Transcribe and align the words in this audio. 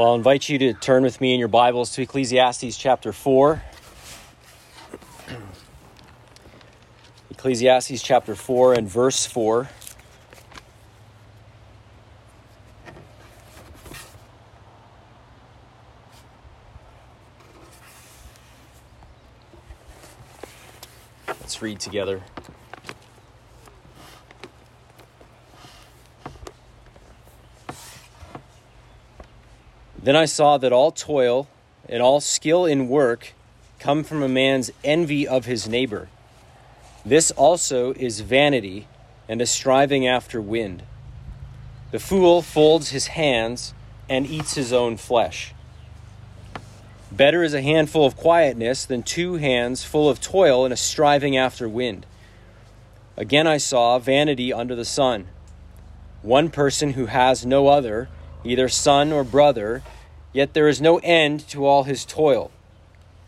Well, 0.00 0.08
I'll 0.08 0.14
invite 0.14 0.48
you 0.48 0.58
to 0.60 0.72
turn 0.72 1.02
with 1.02 1.20
me 1.20 1.34
in 1.34 1.38
your 1.38 1.48
Bibles 1.48 1.90
to 1.90 2.00
Ecclesiastes 2.00 2.78
chapter 2.78 3.12
4. 3.12 3.62
Ecclesiastes 7.30 8.02
chapter 8.02 8.34
4 8.34 8.72
and 8.72 8.88
verse 8.88 9.26
4. 9.26 9.68
Let's 21.28 21.60
read 21.60 21.78
together. 21.78 22.22
Then 30.02 30.16
I 30.16 30.24
saw 30.24 30.56
that 30.58 30.72
all 30.72 30.92
toil 30.92 31.48
and 31.88 32.02
all 32.02 32.20
skill 32.20 32.64
in 32.64 32.88
work 32.88 33.34
come 33.78 34.02
from 34.04 34.22
a 34.22 34.28
man's 34.28 34.70
envy 34.82 35.26
of 35.26 35.44
his 35.44 35.68
neighbor. 35.68 36.08
This 37.04 37.30
also 37.32 37.92
is 37.94 38.20
vanity 38.20 38.86
and 39.28 39.40
a 39.40 39.46
striving 39.46 40.06
after 40.06 40.40
wind. 40.40 40.82
The 41.90 41.98
fool 41.98 42.42
folds 42.42 42.90
his 42.90 43.08
hands 43.08 43.74
and 44.08 44.26
eats 44.26 44.54
his 44.54 44.72
own 44.72 44.96
flesh. 44.96 45.54
Better 47.12 47.42
is 47.42 47.54
a 47.54 47.62
handful 47.62 48.06
of 48.06 48.16
quietness 48.16 48.84
than 48.84 49.02
two 49.02 49.34
hands 49.34 49.82
full 49.82 50.08
of 50.08 50.20
toil 50.20 50.64
and 50.64 50.72
a 50.72 50.76
striving 50.76 51.36
after 51.36 51.68
wind. 51.68 52.06
Again 53.16 53.46
I 53.46 53.56
saw 53.56 53.98
vanity 53.98 54.52
under 54.52 54.76
the 54.76 54.84
sun. 54.84 55.26
One 56.22 56.50
person 56.50 56.92
who 56.92 57.06
has 57.06 57.44
no 57.44 57.68
other 57.68 58.08
either 58.44 58.68
son 58.68 59.12
or 59.12 59.24
brother, 59.24 59.82
yet 60.32 60.54
there 60.54 60.68
is 60.68 60.80
no 60.80 60.98
end 60.98 61.46
to 61.48 61.66
all 61.66 61.84
his 61.84 62.04
toil. 62.04 62.50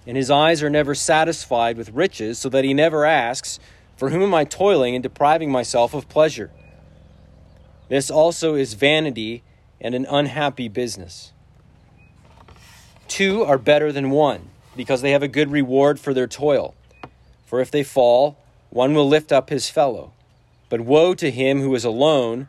And 0.06 0.16
his 0.16 0.30
eyes 0.30 0.62
are 0.62 0.70
never 0.70 0.94
satisfied 0.94 1.76
with 1.76 1.90
riches, 1.90 2.38
so 2.38 2.48
that 2.48 2.64
he 2.64 2.74
never 2.74 3.04
asks, 3.04 3.60
For 3.96 4.10
whom 4.10 4.22
am 4.22 4.34
I 4.34 4.44
toiling 4.44 4.94
and 4.94 5.02
depriving 5.02 5.50
myself 5.50 5.94
of 5.94 6.08
pleasure? 6.08 6.50
This 7.88 8.10
also 8.10 8.54
is 8.54 8.74
vanity 8.74 9.42
and 9.80 9.94
an 9.94 10.06
unhappy 10.08 10.68
business. 10.68 11.32
Two 13.06 13.44
are 13.44 13.58
better 13.58 13.92
than 13.92 14.10
one, 14.10 14.48
because 14.74 15.02
they 15.02 15.10
have 15.10 15.22
a 15.22 15.28
good 15.28 15.50
reward 15.50 16.00
for 16.00 16.14
their 16.14 16.26
toil. 16.26 16.74
For 17.44 17.60
if 17.60 17.70
they 17.70 17.82
fall, 17.82 18.38
one 18.70 18.94
will 18.94 19.06
lift 19.06 19.30
up 19.30 19.50
his 19.50 19.68
fellow. 19.68 20.12
But 20.70 20.80
woe 20.80 21.12
to 21.14 21.30
him 21.30 21.60
who 21.60 21.74
is 21.74 21.84
alone 21.84 22.48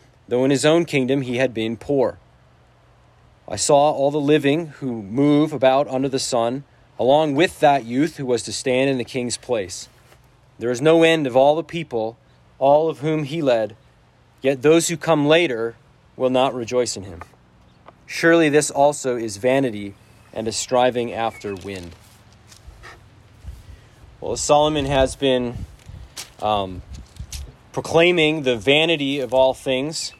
though 0.31 0.45
in 0.45 0.49
his 0.49 0.63
own 0.63 0.85
kingdom 0.85 1.23
he 1.23 1.35
had 1.35 1.53
been 1.53 1.75
poor. 1.75 2.17
I 3.49 3.57
saw 3.57 3.91
all 3.91 4.11
the 4.11 4.17
living 4.17 4.67
who 4.67 5.03
move 5.03 5.51
about 5.51 5.89
under 5.89 6.07
the 6.07 6.19
sun, 6.19 6.63
along 6.97 7.35
with 7.35 7.59
that 7.59 7.83
youth 7.83 8.15
who 8.15 8.25
was 8.25 8.41
to 8.43 8.53
stand 8.53 8.89
in 8.89 8.97
the 8.97 9.03
king's 9.03 9.35
place. 9.35 9.89
There 10.57 10.71
is 10.71 10.81
no 10.81 11.03
end 11.03 11.27
of 11.27 11.35
all 11.35 11.57
the 11.57 11.65
people, 11.65 12.17
all 12.59 12.87
of 12.87 12.99
whom 12.99 13.25
he 13.25 13.41
led, 13.41 13.75
yet 14.41 14.61
those 14.61 14.87
who 14.87 14.95
come 14.95 15.27
later 15.27 15.75
will 16.15 16.29
not 16.29 16.55
rejoice 16.55 16.95
in 16.95 17.03
him. 17.03 17.23
Surely 18.05 18.47
this 18.47 18.71
also 18.71 19.17
is 19.17 19.35
vanity 19.35 19.95
and 20.31 20.47
a 20.47 20.53
striving 20.53 21.11
after 21.11 21.55
wind. 21.55 21.93
Well, 24.21 24.37
Solomon 24.37 24.85
has 24.85 25.17
been 25.17 25.65
um, 26.41 26.83
proclaiming 27.73 28.43
the 28.43 28.55
vanity 28.55 29.19
of 29.19 29.33
all 29.33 29.53
things 29.53 30.13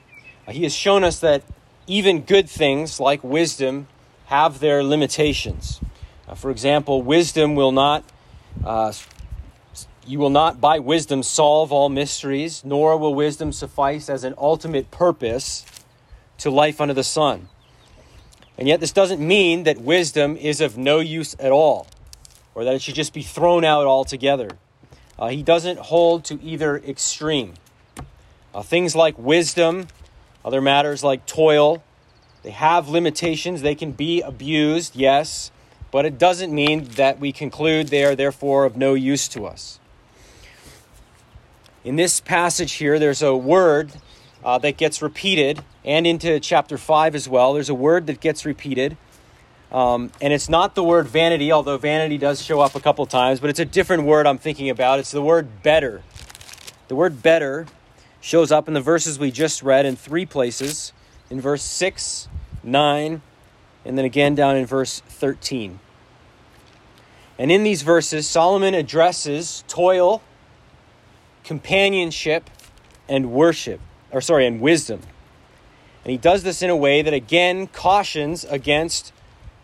he 0.51 0.63
has 0.63 0.73
shown 0.73 1.03
us 1.03 1.19
that 1.19 1.44
even 1.88 2.22
good 2.22 2.50
things 2.50 3.00
like 3.00 3.23
wisdom 3.23 3.88
have 4.25 4.59
their 4.59 4.84
limitations. 4.84 5.81
Uh, 6.28 6.35
for 6.35 6.51
example, 6.51 7.01
wisdom 7.01 7.56
will 7.56 7.72
not, 7.72 8.03
uh, 8.63 8.94
you 10.06 10.19
will 10.19 10.29
not 10.29 10.61
by 10.61 10.79
wisdom 10.79 11.22
solve 11.22 11.72
all 11.72 11.90
mysteries, 11.90 12.63
nor 12.63 12.97
will 12.97 13.13
wisdom 13.13 13.51
suffice 13.51 14.09
as 14.09 14.23
an 14.23 14.34
ultimate 14.38 14.90
purpose 14.90 15.66
to 16.38 16.50
life 16.50 16.79
under 16.79 16.94
the 16.94 17.03
sun. 17.03 17.50
And 18.57 18.67
yet, 18.67 18.79
this 18.79 18.91
doesn't 18.91 19.19
mean 19.19 19.63
that 19.63 19.79
wisdom 19.79 20.38
is 20.38 20.61
of 20.61 20.78
no 20.78 21.00
use 21.00 21.35
at 21.40 21.51
all, 21.51 21.88
or 22.56 22.63
that 22.63 22.75
it 22.75 22.81
should 22.81 22.95
just 22.95 23.13
be 23.13 23.23
thrown 23.23 23.66
out 23.66 23.85
altogether. 23.85 24.50
Uh, 25.17 25.29
he 25.29 25.44
doesn't 25.44 25.79
hold 25.79 26.23
to 26.25 26.41
either 26.41 26.78
extreme. 26.78 27.53
Uh, 28.53 28.61
things 28.61 28.95
like 28.95 29.17
wisdom 29.17 29.88
other 30.44 30.62
matters 30.62 31.03
like 31.03 31.25
toil, 31.25 31.84
they 32.44 32.52
have 32.52 32.90
limitations. 32.90 33.62
They 33.62 33.75
can 33.75 33.91
be 33.91 34.22
abused, 34.22 34.96
yes, 34.96 35.52
but 35.91 36.06
it 36.06 36.18
doesn't 36.18 36.53
mean 36.53 36.85
that 36.96 37.19
we 37.19 37.31
conclude 37.31 37.90
they 37.90 38.03
are 38.03 38.16
therefore 38.16 38.66
of 38.66 38.75
no 38.75 38.94
use 38.94 39.28
to 39.29 39.46
us. 39.46 39.79
In 41.84 41.96
this 41.96 42.19
passage 42.19 42.74
here, 42.74 43.00
there's 43.00 43.22
a 43.22 43.35
word 43.35 43.91
uh, 44.44 44.57
that 44.59 44.78
gets 44.78 45.02
repeated, 45.02 45.63
and 45.85 46.07
into 46.07 46.40
chapter 46.40 46.78
5 46.78 47.16
as 47.16 47.29
well. 47.29 47.53
There's 47.53 47.69
a 47.69 47.75
word 47.75 48.08
that 48.08 48.19
gets 48.19 48.46
repeated. 48.46 48.97
Um, 49.72 50.12
and 50.19 50.34
it's 50.34 50.50
not 50.50 50.75
the 50.75 50.84
word 50.84 51.08
vanity, 51.08 51.52
although 51.52 51.78
vanity 51.78 52.18
does 52.18 52.41
show 52.41 52.59
up 52.59 52.75
a 52.75 52.79
couple 52.81 53.06
times, 53.06 53.40
but 53.40 53.50
it's 53.50 53.59
a 53.59 53.66
different 53.66 54.03
word 54.03 54.28
I'm 54.28 54.38
thinking 54.38 54.69
about. 54.69 55.00
It's 55.00 55.12
the 55.12 55.22
word 55.22 55.63
better. 55.63 56.03
The 56.90 56.96
word 56.96 57.22
better 57.22 57.68
shows 58.21 58.51
up 58.51 58.67
in 58.67 58.73
the 58.75 58.81
verses 58.81 59.19
we 59.19 59.31
just 59.31 59.63
read 59.63 59.85
in 59.85 59.95
three 59.95 60.25
places 60.25 60.93
in 61.29 61.41
verse 61.41 61.63
6, 61.63 62.27
9, 62.63 63.21
and 63.83 63.97
then 63.97 64.05
again 64.05 64.35
down 64.35 64.55
in 64.55 64.65
verse 64.65 65.01
13. 65.07 65.79
And 67.39 67.51
in 67.51 67.63
these 67.63 67.81
verses, 67.81 68.29
Solomon 68.29 68.75
addresses 68.75 69.63
toil, 69.67 70.21
companionship, 71.43 72.49
and 73.09 73.31
worship, 73.31 73.79
or 74.11 74.21
sorry, 74.21 74.45
and 74.45 74.61
wisdom. 74.61 75.01
And 76.03 76.11
he 76.11 76.17
does 76.17 76.43
this 76.43 76.61
in 76.61 76.69
a 76.69 76.75
way 76.75 77.01
that 77.01 77.13
again 77.13 77.65
cautions 77.67 78.43
against 78.45 79.11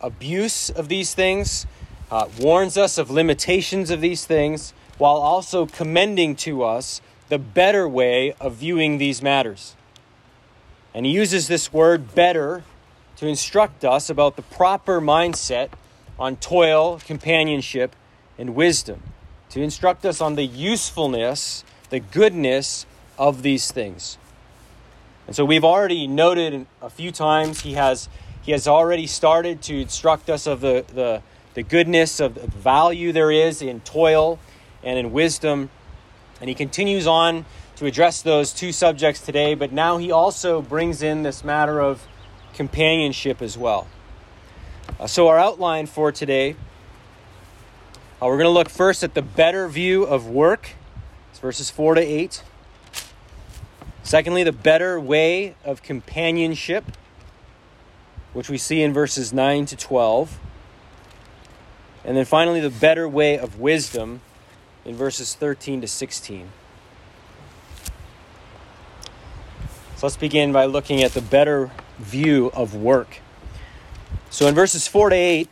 abuse 0.01 0.69
of 0.71 0.87
these 0.87 1.13
things, 1.13 1.67
uh, 2.09 2.27
warns 2.39 2.77
us 2.77 2.97
of 2.97 3.11
limitations 3.11 3.91
of 3.91 4.01
these 4.01 4.25
things, 4.25 4.73
while 4.97 5.17
also 5.17 5.67
commending 5.67 6.35
to 6.35 6.63
us 6.63 7.01
the 7.29 7.39
better 7.39 7.87
way 7.87 8.33
of 8.39 8.55
viewing 8.55 8.97
these 8.97 9.21
matters. 9.21 9.75
And 10.93 11.05
he 11.05 11.11
uses 11.11 11.47
this 11.47 11.71
word 11.71 12.15
better 12.15 12.63
to 13.17 13.27
instruct 13.27 13.83
us 13.83 14.09
about 14.09 14.35
the 14.35 14.41
proper 14.41 15.01
mindset 15.01 15.69
on 16.17 16.37
toil, 16.37 16.99
companionship, 17.05 17.95
and 18.37 18.55
wisdom, 18.55 19.01
to 19.49 19.61
instruct 19.61 20.05
us 20.05 20.21
on 20.21 20.35
the 20.35 20.45
usefulness, 20.45 21.63
the 21.89 21.99
goodness 21.99 22.85
of 23.17 23.41
these 23.41 23.71
things. 23.71 24.17
And 25.25 25.35
so 25.35 25.43
we've 25.43 25.65
already 25.65 26.07
noted 26.07 26.65
a 26.81 26.89
few 26.89 27.11
times 27.11 27.61
he 27.61 27.73
has 27.73 28.07
he 28.47 28.53
has 28.53 28.65
already 28.65 29.07
started 29.07 29.61
to 29.63 29.81
instruct 29.81 30.29
us 30.29 30.47
of 30.47 30.61
the, 30.61 30.85
the, 30.93 31.21
the 31.53 31.63
goodness 31.63 32.21
of 32.21 32.35
the 32.35 32.47
value 32.47 33.11
there 33.11 33.29
is 33.29 33.61
in 33.61 33.81
toil 33.81 34.39
and 34.83 34.97
in 34.97 35.11
wisdom 35.11 35.69
and 36.39 36.49
he 36.49 36.55
continues 36.55 37.07
on 37.07 37.45
to 37.77 37.85
address 37.85 38.21
those 38.21 38.53
two 38.53 38.71
subjects 38.71 39.21
today, 39.21 39.55
but 39.55 39.71
now 39.71 39.97
he 39.97 40.11
also 40.11 40.61
brings 40.61 41.01
in 41.01 41.23
this 41.23 41.43
matter 41.43 41.79
of 41.79 42.05
companionship 42.53 43.41
as 43.41 43.57
well. 43.57 43.87
Uh, 44.99 45.05
so, 45.07 45.27
our 45.27 45.37
outline 45.37 45.85
for 45.85 46.11
today 46.11 46.55
uh, 48.19 48.25
we're 48.25 48.37
going 48.37 48.45
to 48.45 48.49
look 48.49 48.69
first 48.69 49.03
at 49.03 49.13
the 49.13 49.21
better 49.21 49.67
view 49.67 50.03
of 50.03 50.27
work, 50.27 50.71
it's 51.29 51.37
verses 51.37 51.69
4 51.69 51.93
to 51.95 52.01
8. 52.01 52.41
Secondly, 54.01 54.41
the 54.41 54.51
better 54.51 54.99
way 54.99 55.53
of 55.63 55.83
companionship, 55.83 56.83
which 58.33 58.49
we 58.49 58.57
see 58.57 58.81
in 58.81 58.91
verses 58.91 59.31
9 59.31 59.67
to 59.67 59.75
12. 59.75 60.39
And 62.03 62.17
then 62.17 62.25
finally, 62.25 62.59
the 62.59 62.71
better 62.71 63.07
way 63.07 63.37
of 63.37 63.59
wisdom, 63.59 64.21
in 64.87 64.95
verses 64.95 65.35
13 65.35 65.81
to 65.81 65.87
16. 65.87 66.49
So 69.97 70.05
let's 70.05 70.15
begin 70.15 70.53
by 70.53 70.65
looking 70.65 71.03
at 71.03 71.11
the 71.11 71.21
better 71.21 71.71
view 71.99 72.49
of 72.53 72.73
work. 72.73 73.19
So 74.29 74.47
in 74.47 74.55
verses 74.55 74.87
4 74.87 75.09
to 75.09 75.15
8, 75.15 75.49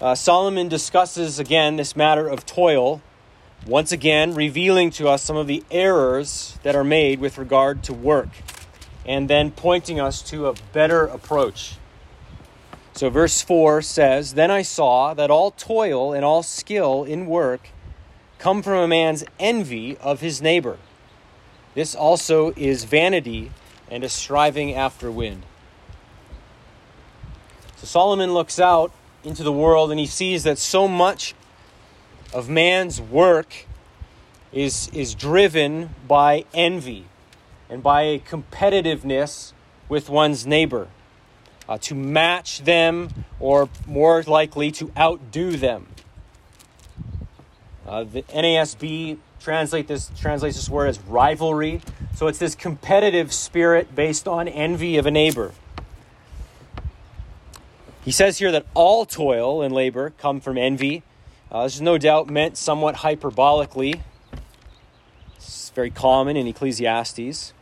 uh, 0.00 0.14
Solomon 0.14 0.68
discusses 0.68 1.38
again 1.38 1.76
this 1.76 1.96
matter 1.96 2.28
of 2.28 2.44
toil, 2.44 3.00
once 3.66 3.92
again 3.92 4.34
revealing 4.34 4.90
to 4.90 5.08
us 5.08 5.22
some 5.22 5.36
of 5.36 5.46
the 5.46 5.64
errors 5.70 6.58
that 6.62 6.76
are 6.76 6.84
made 6.84 7.18
with 7.18 7.38
regard 7.38 7.82
to 7.84 7.94
work, 7.94 8.28
and 9.06 9.30
then 9.30 9.50
pointing 9.50 9.98
us 9.98 10.20
to 10.22 10.48
a 10.48 10.54
better 10.72 11.04
approach. 11.04 11.76
So, 12.92 13.08
verse 13.08 13.40
4 13.40 13.80
says, 13.80 14.34
Then 14.34 14.50
I 14.50 14.62
saw 14.62 15.14
that 15.14 15.30
all 15.30 15.52
toil 15.52 16.12
and 16.12 16.24
all 16.24 16.42
skill 16.42 17.04
in 17.04 17.26
work 17.26 17.70
come 18.40 18.62
from 18.62 18.78
a 18.78 18.88
man's 18.88 19.22
envy 19.38 19.96
of 19.98 20.20
his 20.20 20.40
neighbor. 20.40 20.78
This 21.74 21.94
also 21.94 22.52
is 22.56 22.84
vanity 22.84 23.52
and 23.90 24.02
a 24.02 24.08
striving 24.08 24.74
after 24.74 25.10
wind. 25.10 25.42
So 27.76 27.86
Solomon 27.86 28.32
looks 28.32 28.58
out 28.58 28.92
into 29.22 29.42
the 29.42 29.52
world 29.52 29.90
and 29.90 30.00
he 30.00 30.06
sees 30.06 30.42
that 30.44 30.58
so 30.58 30.88
much 30.88 31.34
of 32.32 32.48
man's 32.48 33.00
work 33.00 33.66
is, 34.52 34.88
is 34.94 35.14
driven 35.14 35.94
by 36.08 36.46
envy 36.54 37.04
and 37.68 37.82
by 37.82 38.02
a 38.02 38.18
competitiveness 38.18 39.52
with 39.88 40.08
one's 40.08 40.46
neighbor, 40.46 40.88
uh, 41.68 41.76
to 41.78 41.94
match 41.94 42.62
them 42.64 43.24
or 43.38 43.68
more 43.86 44.22
likely 44.22 44.70
to 44.72 44.90
outdo 44.96 45.56
them. 45.56 45.86
Uh, 47.90 48.04
the 48.04 48.22
NASB 48.22 49.18
translate 49.40 49.88
this, 49.88 50.12
translates 50.16 50.54
this 50.54 50.68
word 50.68 50.86
as 50.86 51.00
rivalry. 51.00 51.80
So 52.14 52.28
it's 52.28 52.38
this 52.38 52.54
competitive 52.54 53.32
spirit 53.32 53.96
based 53.96 54.28
on 54.28 54.46
envy 54.46 54.96
of 54.96 55.06
a 55.06 55.10
neighbor. 55.10 55.50
He 58.04 58.12
says 58.12 58.38
here 58.38 58.52
that 58.52 58.64
all 58.74 59.06
toil 59.06 59.60
and 59.60 59.74
labor 59.74 60.12
come 60.18 60.40
from 60.40 60.56
envy. 60.56 61.02
Uh, 61.50 61.64
this 61.64 61.74
is 61.74 61.80
no 61.80 61.98
doubt 61.98 62.30
meant 62.30 62.56
somewhat 62.56 62.94
hyperbolically. 62.96 64.02
It's 65.34 65.70
very 65.70 65.90
common 65.90 66.36
in 66.36 66.46
Ecclesiastes. 66.46 67.52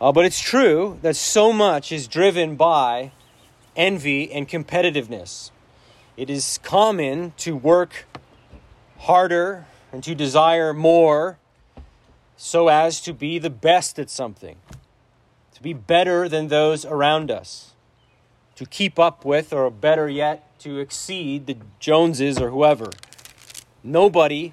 Uh, 0.00 0.12
but 0.12 0.24
it's 0.24 0.40
true 0.40 0.98
that 1.02 1.14
so 1.14 1.52
much 1.52 1.92
is 1.92 2.08
driven 2.08 2.56
by 2.56 3.12
envy 3.76 4.32
and 4.32 4.48
competitiveness. 4.48 5.50
It 6.16 6.30
is 6.30 6.58
common 6.62 7.34
to 7.36 7.54
work 7.54 8.06
harder 8.98 9.66
and 9.92 10.02
to 10.04 10.14
desire 10.14 10.72
more 10.74 11.38
so 12.36 12.68
as 12.68 13.00
to 13.00 13.12
be 13.12 13.38
the 13.38 13.50
best 13.50 13.98
at 13.98 14.10
something, 14.10 14.56
to 15.54 15.62
be 15.62 15.72
better 15.72 16.28
than 16.28 16.48
those 16.48 16.84
around 16.84 17.30
us, 17.30 17.72
to 18.54 18.64
keep 18.66 18.98
up 18.98 19.24
with, 19.24 19.52
or 19.52 19.70
better 19.70 20.08
yet, 20.08 20.58
to 20.60 20.78
exceed 20.78 21.46
the 21.46 21.56
Joneses 21.80 22.38
or 22.40 22.50
whoever. 22.50 22.90
Nobody 23.82 24.52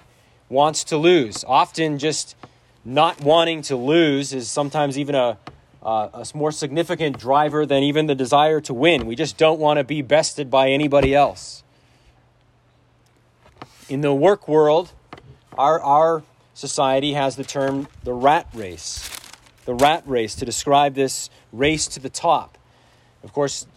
wants 0.50 0.84
to 0.86 0.98
lose. 0.98 1.44
Often, 1.48 2.00
just 2.00 2.36
not 2.84 3.22
wanting 3.22 3.62
to 3.64 3.76
lose 3.76 4.32
is 4.34 4.50
sometimes 4.50 4.98
even 4.98 5.16
a, 5.16 5.38
uh, 5.84 6.10
a 6.14 6.26
more 6.36 6.52
significant 6.52 7.18
driver 7.18 7.66
than 7.66 7.84
even 7.84 8.06
the 8.06 8.16
desire 8.16 8.62
to 8.62 8.74
win. 8.74 9.06
We 9.06 9.16
just 9.16 9.38
don't 9.38 9.60
want 9.60 9.78
to 9.78 9.84
be 9.84 10.02
bested 10.02 10.50
by 10.50 10.70
anybody 10.70 11.14
else. 11.16 11.64
In 13.88 14.02
the 14.02 14.14
work 14.14 14.48
world, 14.48 14.92
our, 15.56 15.80
our 15.80 16.24
society 16.56 17.14
has 17.14 17.36
the 17.36 17.44
term 17.44 17.88
the 18.04 18.14
rat 18.14 18.48
race. 18.56 19.08
The 19.66 19.76
rat 19.76 20.02
race 20.08 20.34
to 20.36 20.46
describe 20.46 20.96
this 20.96 21.30
race 21.52 21.88
to 21.90 22.00
the 22.00 22.10
top. 22.10 22.58
Of 23.24 23.32
course, 23.32 23.68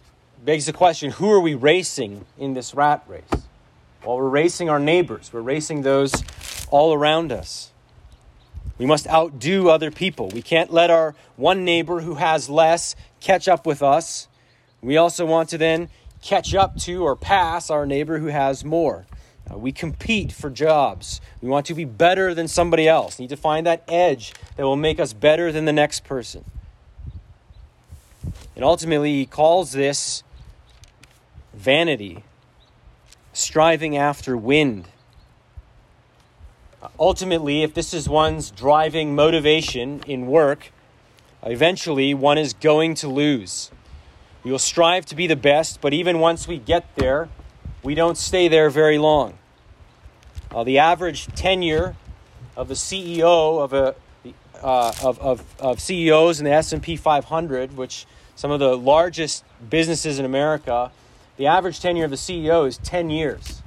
begs 0.43 0.65
the 0.65 0.73
question 0.73 1.11
who 1.11 1.31
are 1.31 1.39
we 1.39 1.53
racing 1.53 2.25
in 2.39 2.55
this 2.55 2.73
rat 2.73 3.03
race? 3.07 3.23
Well, 4.03 4.17
we're 4.17 4.29
racing 4.29 4.67
our 4.67 4.79
neighbors, 4.79 5.29
we're 5.31 5.41
racing 5.41 5.83
those 5.83 6.11
all 6.71 6.93
around 6.93 7.31
us. 7.31 7.71
We 8.79 8.87
must 8.87 9.07
outdo 9.07 9.69
other 9.69 9.91
people. 9.91 10.29
We 10.29 10.41
can't 10.41 10.71
let 10.71 10.89
our 10.89 11.13
one 11.35 11.65
neighbor 11.65 11.99
who 11.99 12.15
has 12.15 12.49
less 12.49 12.95
catch 13.19 13.47
up 13.47 13.65
with 13.65 13.83
us. 13.83 14.27
We 14.81 14.97
also 14.97 15.25
want 15.25 15.49
to 15.49 15.57
then 15.57 15.89
catch 16.23 16.55
up 16.55 16.77
to 16.77 17.03
or 17.03 17.15
pass 17.15 17.69
our 17.69 17.85
neighbor 17.85 18.17
who 18.19 18.27
has 18.27 18.63
more. 18.65 19.05
Uh, 19.51 19.57
we 19.57 19.71
compete 19.71 20.31
for 20.31 20.49
jobs. 20.49 21.21
We 21.41 21.49
want 21.49 21.65
to 21.67 21.73
be 21.73 21.85
better 21.85 22.33
than 22.33 22.47
somebody 22.47 22.87
else. 22.87 23.17
We 23.17 23.23
need 23.23 23.29
to 23.29 23.37
find 23.37 23.65
that 23.65 23.83
edge 23.87 24.33
that 24.55 24.63
will 24.63 24.75
make 24.75 24.99
us 24.99 25.13
better 25.13 25.51
than 25.51 25.65
the 25.65 25.73
next 25.73 26.03
person. 26.03 26.45
And 28.55 28.63
ultimately, 28.63 29.13
he 29.13 29.25
calls 29.25 29.71
this 29.71 30.23
vanity, 31.53 32.23
striving 33.33 33.97
after 33.97 34.35
wind. 34.37 34.89
Uh, 36.81 36.89
ultimately, 36.99 37.63
if 37.63 37.73
this 37.73 37.93
is 37.93 38.07
one's 38.07 38.51
driving 38.51 39.15
motivation 39.15 40.01
in 40.05 40.27
work, 40.27 40.71
eventually 41.43 42.13
one 42.13 42.37
is 42.37 42.53
going 42.53 42.95
to 42.95 43.07
lose. 43.07 43.71
We 44.43 44.51
will 44.51 44.59
strive 44.59 45.05
to 45.07 45.15
be 45.15 45.27
the 45.27 45.35
best, 45.35 45.81
but 45.81 45.93
even 45.93 46.19
once 46.19 46.47
we 46.47 46.57
get 46.59 46.95
there, 46.95 47.29
we 47.83 47.95
don't 47.95 48.17
stay 48.17 48.47
there 48.47 48.69
very 48.69 48.97
long. 48.97 49.38
Uh, 50.51 50.63
the 50.63 50.79
average 50.79 51.27
tenure 51.27 51.95
of 52.55 52.71
a 52.71 52.73
CEO 52.73 53.61
of 53.61 53.73
a 53.73 53.95
uh, 54.61 54.91
of, 55.03 55.19
of, 55.19 55.43
of 55.59 55.79
CEOs 55.79 56.39
in 56.39 56.45
the 56.45 56.51
S&P 56.51 56.95
500, 56.95 57.77
which 57.77 58.05
some 58.35 58.51
of 58.51 58.59
the 58.59 58.77
largest 58.77 59.43
businesses 59.69 60.19
in 60.19 60.25
America, 60.25 60.91
the 61.37 61.47
average 61.47 61.79
tenure 61.79 62.05
of 62.05 62.11
the 62.11 62.17
CEO 62.17 62.67
is 62.67 62.77
10 62.79 63.09
years, 63.09 63.61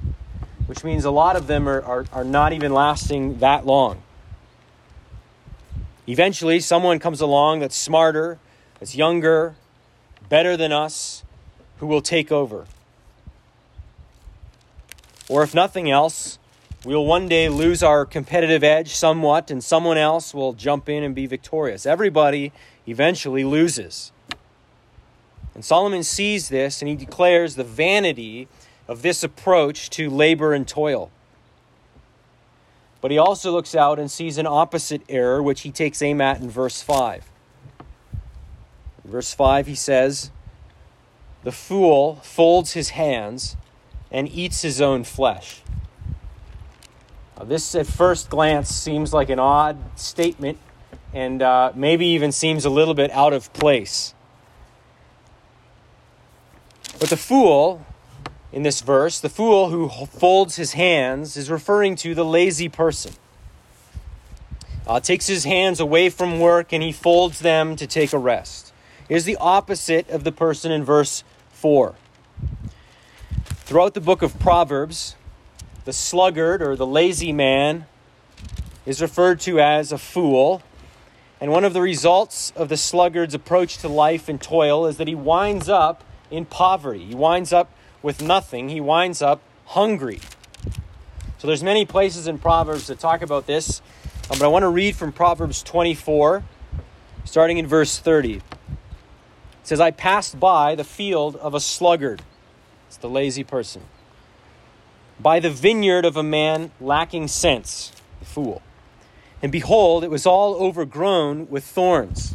which 0.67 0.85
means 0.85 1.05
a 1.05 1.11
lot 1.11 1.37
of 1.37 1.47
them 1.47 1.69
are, 1.69 1.83
are, 1.83 2.07
are 2.13 2.25
not 2.25 2.53
even 2.53 2.73
lasting 2.73 3.39
that 3.39 3.65
long. 3.65 4.03
Eventually, 6.07 6.61
someone 6.61 6.99
comes 6.99 7.21
along 7.21 7.61
that's 7.61 7.77
smarter, 7.77 8.39
that's 8.79 8.95
younger, 8.95 9.55
better 10.29 10.57
than 10.57 10.73
us, 10.73 11.23
who 11.79 11.87
will 11.87 12.03
take 12.03 12.33
over. 12.33 12.67
Or 15.29 15.43
if 15.43 15.55
nothing 15.55 15.91
else, 15.91 16.39
we'll 16.85 17.07
one 17.07 17.29
day 17.29 17.49
lose 17.49 17.83
our 17.83 18.05
competitive 18.05 18.65
edge 18.65 18.95
somewhat, 18.95 19.51
and 19.51 19.63
someone 19.63 19.99
else 19.99 20.35
will 20.35 20.53
jump 20.53 20.89
in 20.89 21.03
and 21.03 21.15
be 21.15 21.27
victorious. 21.27 21.87
Everybody 21.87 22.53
eventually 22.87 23.45
loses. 23.45 24.13
And 25.55 25.65
Solomon 25.65 26.03
sees 26.03 26.49
this 26.49 26.81
and 26.81 26.89
he 26.89 26.97
declares 26.97 27.57
the 27.57 27.65
vanity 27.65 28.49
of 28.89 29.03
this 29.03 29.23
approach 29.23 29.91
to 29.91 30.09
labor 30.11 30.53
and 30.53 30.67
toil. 30.67 31.11
But 33.01 33.11
he 33.11 33.19
also 33.19 33.51
looks 33.51 33.75
out 33.75 33.99
and 33.99 34.11
sees 34.11 34.39
an 34.39 34.47
opposite 34.47 35.03
error, 35.09 35.43
which 35.43 35.63
he 35.63 35.71
takes 35.71 36.01
aim 36.03 36.21
at 36.21 36.41
in 36.41 36.49
verse 36.49 36.83
5. 36.83 37.29
In 39.05 39.11
verse 39.11 39.35
5, 39.35 39.67
he 39.67 39.75
says, 39.75 40.31
The 41.43 41.53
fool 41.53 42.17
folds 42.23 42.73
his 42.73 42.91
hands 42.91 43.57
and 44.11 44.29
eats 44.29 44.63
his 44.63 44.81
own 44.81 45.05
flesh. 45.05 45.63
Now, 47.39 47.45
this, 47.45 47.75
at 47.75 47.87
first 47.87 48.31
glance, 48.31 48.69
seems 48.69 49.13
like 49.13 49.31
an 49.31 49.39
odd 49.39 49.79
statement 49.99 50.59
and 51.13 51.43
uh, 51.43 51.73
maybe 51.75 52.07
even 52.07 52.33
seems 52.33 52.65
a 52.65 52.71
little 52.71 52.95
bit 52.95 53.11
out 53.11 53.33
of 53.33 53.53
place. 53.53 54.15
But 56.99 57.11
the 57.11 57.17
fool 57.17 57.85
in 58.53 58.63
this 58.63 58.81
verse, 58.83 59.19
the 59.19 59.29
fool 59.29 59.71
who 59.71 59.89
folds 60.07 60.57
his 60.57 60.73
hands, 60.73 61.37
is 61.37 61.51
referring 61.51 61.97
to 61.97 62.15
the 62.15 62.25
lazy 62.25 62.69
person. 62.69 63.15
Uh, 64.87 65.01
takes 65.01 65.27
his 65.27 65.45
hands 65.45 65.81
away 65.81 66.11
from 66.11 66.39
work 66.39 66.73
and 66.73 66.83
he 66.83 66.93
folds 66.93 67.41
them 67.41 67.77
to 67.77 67.87
take 67.87 68.13
a 68.13 68.19
rest. 68.19 68.73
Is 69.09 69.25
the 69.25 69.37
opposite 69.37 70.09
of 70.11 70.25
the 70.25 70.33
person 70.33 70.71
in 70.71 70.85
verse 70.85 71.25
4. 71.51 71.95
Throughout 73.65 73.95
the 73.95 74.01
book 74.01 74.23
of 74.23 74.39
Proverbs, 74.39 75.17
the 75.85 75.93
sluggard 75.93 76.63
or 76.63 76.77
the 76.77 76.87
lazy 76.87 77.33
man 77.33 77.87
is 78.87 79.01
referred 79.01 79.41
to 79.41 79.61
as 79.61 79.93
a 79.93 79.99
fool. 79.99 80.63
And 81.41 81.51
one 81.51 81.65
of 81.65 81.73
the 81.73 81.81
results 81.81 82.53
of 82.55 82.69
the 82.69 82.77
sluggard's 82.77 83.35
approach 83.35 83.79
to 83.79 83.89
life 83.89 84.29
and 84.29 84.41
toil 84.41 84.87
is 84.87 84.97
that 84.99 85.09
he 85.09 85.15
winds 85.15 85.69
up 85.69 86.05
in 86.31 86.45
poverty. 86.45 87.05
He 87.05 87.15
winds 87.15 87.53
up 87.53 87.73
with 88.03 88.23
nothing. 88.23 88.69
He 88.69 88.81
winds 88.81 89.23
up 89.23 89.43
hungry. 89.67 90.21
So 91.39 91.49
there's 91.49 91.63
many 91.63 91.85
places 91.85 92.29
in 92.29 92.39
Proverbs 92.39 92.87
that 92.87 93.01
talk 93.01 93.23
about 93.23 93.47
this, 93.47 93.83
uh, 94.31 94.37
but 94.39 94.43
I 94.43 94.47
want 94.47 94.63
to 94.63 94.69
read 94.69 94.95
from 94.95 95.11
Proverbs 95.11 95.63
24, 95.65 96.45
starting 97.25 97.59
in 97.59 97.67
verse 97.67 97.99
30. 97.99 98.35
It 98.35 98.43
says, 99.65 99.81
I 99.81 99.91
passed 99.91 100.39
by 100.39 100.77
the 100.77 100.85
field 100.85 101.35
of 101.37 101.55
a 101.55 101.61
sluggard 101.61 102.23
it's 102.93 102.99
the 102.99 103.09
lazy 103.09 103.43
person. 103.43 103.81
By 105.23 105.39
the 105.39 105.51
vineyard 105.51 106.05
of 106.05 106.17
a 106.17 106.23
man 106.25 106.73
lacking 106.81 107.29
sense, 107.29 107.93
the 108.19 108.25
fool. 108.25 108.61
And 109.41 109.53
behold, 109.53 110.03
it 110.03 110.11
was 110.11 110.27
all 110.27 110.55
overgrown 110.55 111.49
with 111.49 111.63
thorns. 111.63 112.35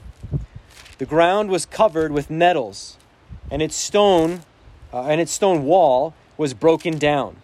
The 0.98 1.06
ground 1.06 1.50
was 1.50 1.66
covered 1.66 2.14
with 2.14 2.30
nettles, 2.30 2.98
and 3.52 3.62
its 3.62 3.76
stone 3.76 4.44
uh, 4.94 5.04
and 5.04 5.20
its 5.20 5.34
stone 5.34 5.66
wall 5.66 6.14
was 6.38 6.54
broken 6.54 6.98
down. 6.98 7.36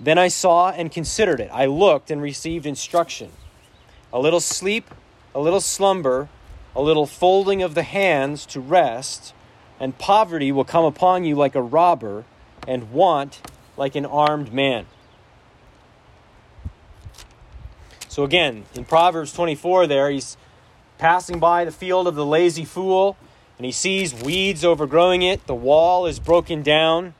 Then 0.00 0.18
I 0.18 0.26
saw 0.26 0.70
and 0.70 0.90
considered 0.90 1.40
it. 1.40 1.50
I 1.52 1.66
looked 1.66 2.10
and 2.10 2.20
received 2.20 2.66
instruction. 2.66 3.30
A 4.12 4.18
little 4.18 4.40
sleep, 4.40 4.92
a 5.36 5.40
little 5.40 5.60
slumber, 5.60 6.28
a 6.74 6.82
little 6.82 7.06
folding 7.06 7.62
of 7.62 7.74
the 7.74 7.84
hands 7.84 8.44
to 8.46 8.60
rest, 8.60 9.32
and 9.78 9.96
poverty 9.98 10.50
will 10.50 10.64
come 10.64 10.84
upon 10.84 11.24
you 11.24 11.36
like 11.36 11.54
a 11.54 11.62
robber, 11.62 12.24
and 12.66 12.90
want 12.90 13.40
like 13.78 13.94
an 13.94 14.04
armed 14.04 14.52
man. 14.52 14.86
So 18.08 18.24
again, 18.24 18.64
in 18.74 18.84
Proverbs 18.84 19.32
24, 19.32 19.86
there, 19.86 20.10
he's 20.10 20.36
passing 20.98 21.38
by 21.38 21.64
the 21.64 21.70
field 21.70 22.08
of 22.08 22.16
the 22.16 22.26
lazy 22.26 22.64
fool, 22.64 23.16
and 23.56 23.64
he 23.64 23.70
sees 23.70 24.12
weeds 24.12 24.64
overgrowing 24.64 25.22
it. 25.22 25.46
The 25.46 25.54
wall 25.54 26.06
is 26.06 26.18
broken 26.18 26.62
down, 26.62 27.14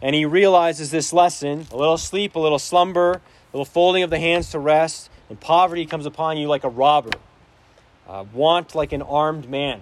and 0.00 0.14
he 0.14 0.24
realizes 0.24 0.90
this 0.90 1.12
lesson 1.12 1.66
a 1.70 1.76
little 1.76 1.98
sleep, 1.98 2.34
a 2.34 2.38
little 2.38 2.58
slumber, 2.58 3.12
a 3.12 3.20
little 3.52 3.66
folding 3.66 4.02
of 4.02 4.08
the 4.08 4.18
hands 4.18 4.50
to 4.52 4.58
rest, 4.58 5.10
and 5.28 5.38
poverty 5.38 5.84
comes 5.84 6.06
upon 6.06 6.38
you 6.38 6.48
like 6.48 6.64
a 6.64 6.70
robber, 6.70 7.18
uh, 8.08 8.24
want 8.32 8.74
like 8.74 8.92
an 8.92 9.02
armed 9.02 9.48
man. 9.48 9.80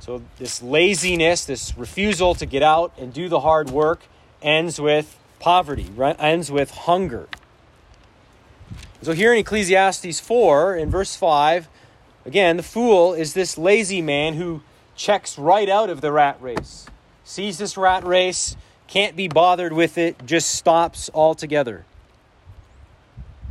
So, 0.00 0.22
this 0.38 0.62
laziness, 0.62 1.44
this 1.44 1.76
refusal 1.76 2.36
to 2.36 2.46
get 2.46 2.62
out 2.62 2.92
and 2.98 3.12
do 3.12 3.28
the 3.28 3.40
hard 3.40 3.70
work, 3.70 4.02
ends 4.42 4.80
with 4.80 5.18
poverty, 5.40 5.86
ends 6.18 6.50
with 6.50 6.70
hunger. 6.70 7.28
So, 9.02 9.12
here 9.12 9.32
in 9.32 9.38
Ecclesiastes 9.38 10.20
4, 10.20 10.76
in 10.76 10.90
verse 10.90 11.14
5, 11.14 11.68
again, 12.26 12.56
the 12.56 12.62
fool 12.62 13.14
is 13.14 13.34
this 13.34 13.56
lazy 13.56 14.02
man 14.02 14.34
who 14.34 14.62
checks 14.96 15.38
right 15.38 15.68
out 15.68 15.90
of 15.90 16.00
the 16.00 16.10
rat 16.10 16.36
race, 16.40 16.86
sees 17.22 17.58
this 17.58 17.76
rat 17.76 18.04
race, 18.04 18.56
can't 18.88 19.14
be 19.14 19.28
bothered 19.28 19.72
with 19.72 19.96
it, 19.98 20.26
just 20.26 20.50
stops 20.50 21.10
altogether. 21.14 21.84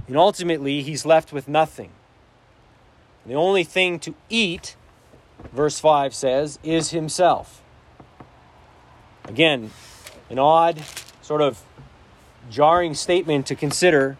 And 0.07 0.17
ultimately, 0.17 0.81
he's 0.81 1.05
left 1.05 1.31
with 1.31 1.47
nothing. 1.47 1.91
The 3.25 3.35
only 3.35 3.63
thing 3.63 3.99
to 3.99 4.15
eat 4.29 4.75
verse 5.51 5.79
5 5.79 6.13
says, 6.13 6.59
is 6.63 6.91
himself. 6.91 7.61
Again, 9.25 9.71
an 10.29 10.39
odd, 10.39 10.83
sort 11.21 11.41
of 11.41 11.61
jarring 12.49 12.93
statement 12.93 13.45
to 13.47 13.55
consider, 13.55 14.17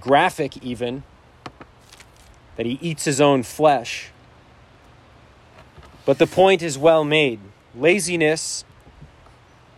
graphic 0.00 0.62
even, 0.62 1.02
that 2.56 2.66
he 2.66 2.78
eats 2.80 3.04
his 3.04 3.20
own 3.20 3.42
flesh. 3.42 4.10
But 6.04 6.18
the 6.18 6.26
point 6.26 6.62
is 6.62 6.76
well 6.76 7.04
made. 7.04 7.40
Laziness, 7.74 8.64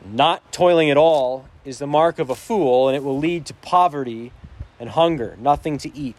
not 0.05 0.53
toiling 0.53 0.91
at 0.91 0.97
all, 0.97 1.47
is 1.65 1.79
the 1.79 1.87
mark 1.87 2.19
of 2.19 2.31
a 2.31 2.35
fool, 2.35 2.89
and 2.89 2.97
it 2.97 3.03
will 3.03 3.19
lead 3.19 3.47
to 3.47 3.55
poverty 3.55 4.33
and 4.79 4.91
hunger, 4.91 5.37
nothing 5.41 5.79
to 5.79 5.97
eat. 5.97 6.17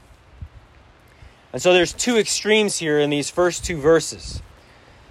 And 1.54 1.62
so 1.62 1.74
there's 1.74 1.94
two 1.94 2.18
extremes 2.18 2.78
here 2.78 3.00
in 3.00 3.10
these 3.10 3.30
first 3.30 3.64
two 3.66 3.80
verses 3.80 4.42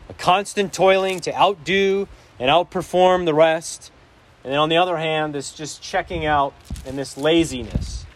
a 0.09 0.15
constant 0.15 0.73
toiling 0.73 1.19
to 1.19 1.35
outdo 1.35 2.07
and 2.39 2.51
outperform 2.51 3.25
the 3.25 3.35
rest. 3.35 3.91
And 4.45 4.53
then 4.53 4.59
on 4.59 4.69
the 4.69 4.77
other 4.77 4.97
hand, 4.97 5.35
this 5.35 5.53
just 5.53 5.83
checking 5.83 6.25
out 6.25 6.55
and 6.85 6.97
this 6.97 7.17
laziness. 7.17 8.07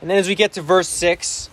And 0.00 0.10
then 0.10 0.18
as 0.18 0.28
we 0.28 0.34
get 0.34 0.52
to 0.52 0.62
verse 0.62 0.88
6, 0.88 1.50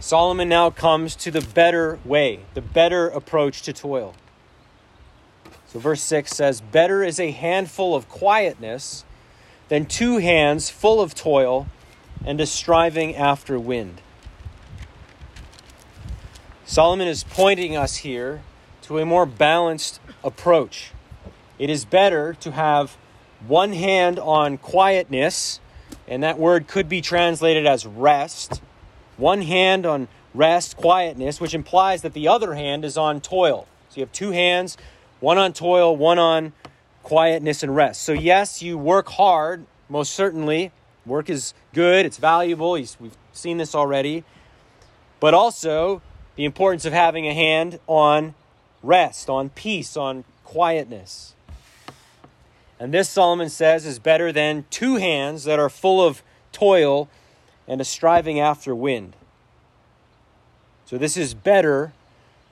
Solomon 0.00 0.48
now 0.48 0.70
comes 0.70 1.16
to 1.16 1.30
the 1.30 1.40
better 1.40 1.98
way, 2.04 2.40
the 2.54 2.60
better 2.60 3.08
approach 3.08 3.62
to 3.62 3.72
toil. 3.72 4.14
So 5.66 5.78
verse 5.78 6.02
6 6.02 6.30
says, 6.30 6.60
Better 6.60 7.02
is 7.02 7.18
a 7.18 7.30
handful 7.30 7.94
of 7.94 8.08
quietness 8.08 9.04
than 9.68 9.86
two 9.86 10.18
hands 10.18 10.70
full 10.70 11.00
of 11.00 11.14
toil 11.14 11.66
and 12.24 12.40
a 12.40 12.46
striving 12.46 13.14
after 13.14 13.58
wind. 13.58 14.00
Solomon 16.64 17.08
is 17.08 17.24
pointing 17.24 17.76
us 17.76 17.96
here 17.96 18.42
to 18.86 18.98
a 18.98 19.04
more 19.04 19.26
balanced 19.26 20.00
approach. 20.22 20.92
It 21.58 21.70
is 21.70 21.84
better 21.84 22.34
to 22.34 22.52
have 22.52 22.96
one 23.46 23.72
hand 23.72 24.18
on 24.18 24.58
quietness, 24.58 25.60
and 26.06 26.22
that 26.22 26.38
word 26.38 26.68
could 26.68 26.88
be 26.88 27.00
translated 27.00 27.66
as 27.66 27.84
rest. 27.84 28.62
One 29.16 29.42
hand 29.42 29.86
on 29.86 30.08
rest, 30.34 30.76
quietness, 30.76 31.40
which 31.40 31.54
implies 31.54 32.02
that 32.02 32.12
the 32.12 32.28
other 32.28 32.54
hand 32.54 32.84
is 32.84 32.96
on 32.96 33.20
toil. 33.20 33.66
So 33.88 33.96
you 33.96 34.02
have 34.02 34.12
two 34.12 34.30
hands, 34.30 34.76
one 35.18 35.38
on 35.38 35.52
toil, 35.52 35.96
one 35.96 36.18
on 36.18 36.52
quietness 37.02 37.62
and 37.62 37.74
rest. 37.74 38.02
So, 38.02 38.12
yes, 38.12 38.62
you 38.62 38.78
work 38.78 39.08
hard, 39.08 39.66
most 39.88 40.12
certainly. 40.12 40.70
Work 41.04 41.30
is 41.30 41.54
good, 41.72 42.04
it's 42.04 42.18
valuable. 42.18 42.72
We've 42.72 43.16
seen 43.32 43.58
this 43.58 43.74
already. 43.74 44.24
But 45.18 45.34
also, 45.34 46.02
the 46.36 46.44
importance 46.44 46.84
of 46.84 46.92
having 46.92 47.26
a 47.26 47.34
hand 47.34 47.78
on 47.86 48.34
rest, 48.86 49.28
on 49.28 49.50
peace, 49.50 49.96
on 49.96 50.24
quietness. 50.44 51.34
And 52.78 52.92
this, 52.92 53.08
Solomon 53.08 53.48
says, 53.48 53.86
is 53.86 53.98
better 53.98 54.32
than 54.32 54.64
two 54.70 54.96
hands 54.96 55.44
that 55.44 55.58
are 55.58 55.70
full 55.70 56.04
of 56.04 56.22
toil 56.52 57.08
and 57.66 57.80
a 57.80 57.84
striving 57.84 58.38
after 58.38 58.74
wind. 58.74 59.16
So, 60.84 60.98
this 60.98 61.16
is 61.16 61.34
better 61.34 61.92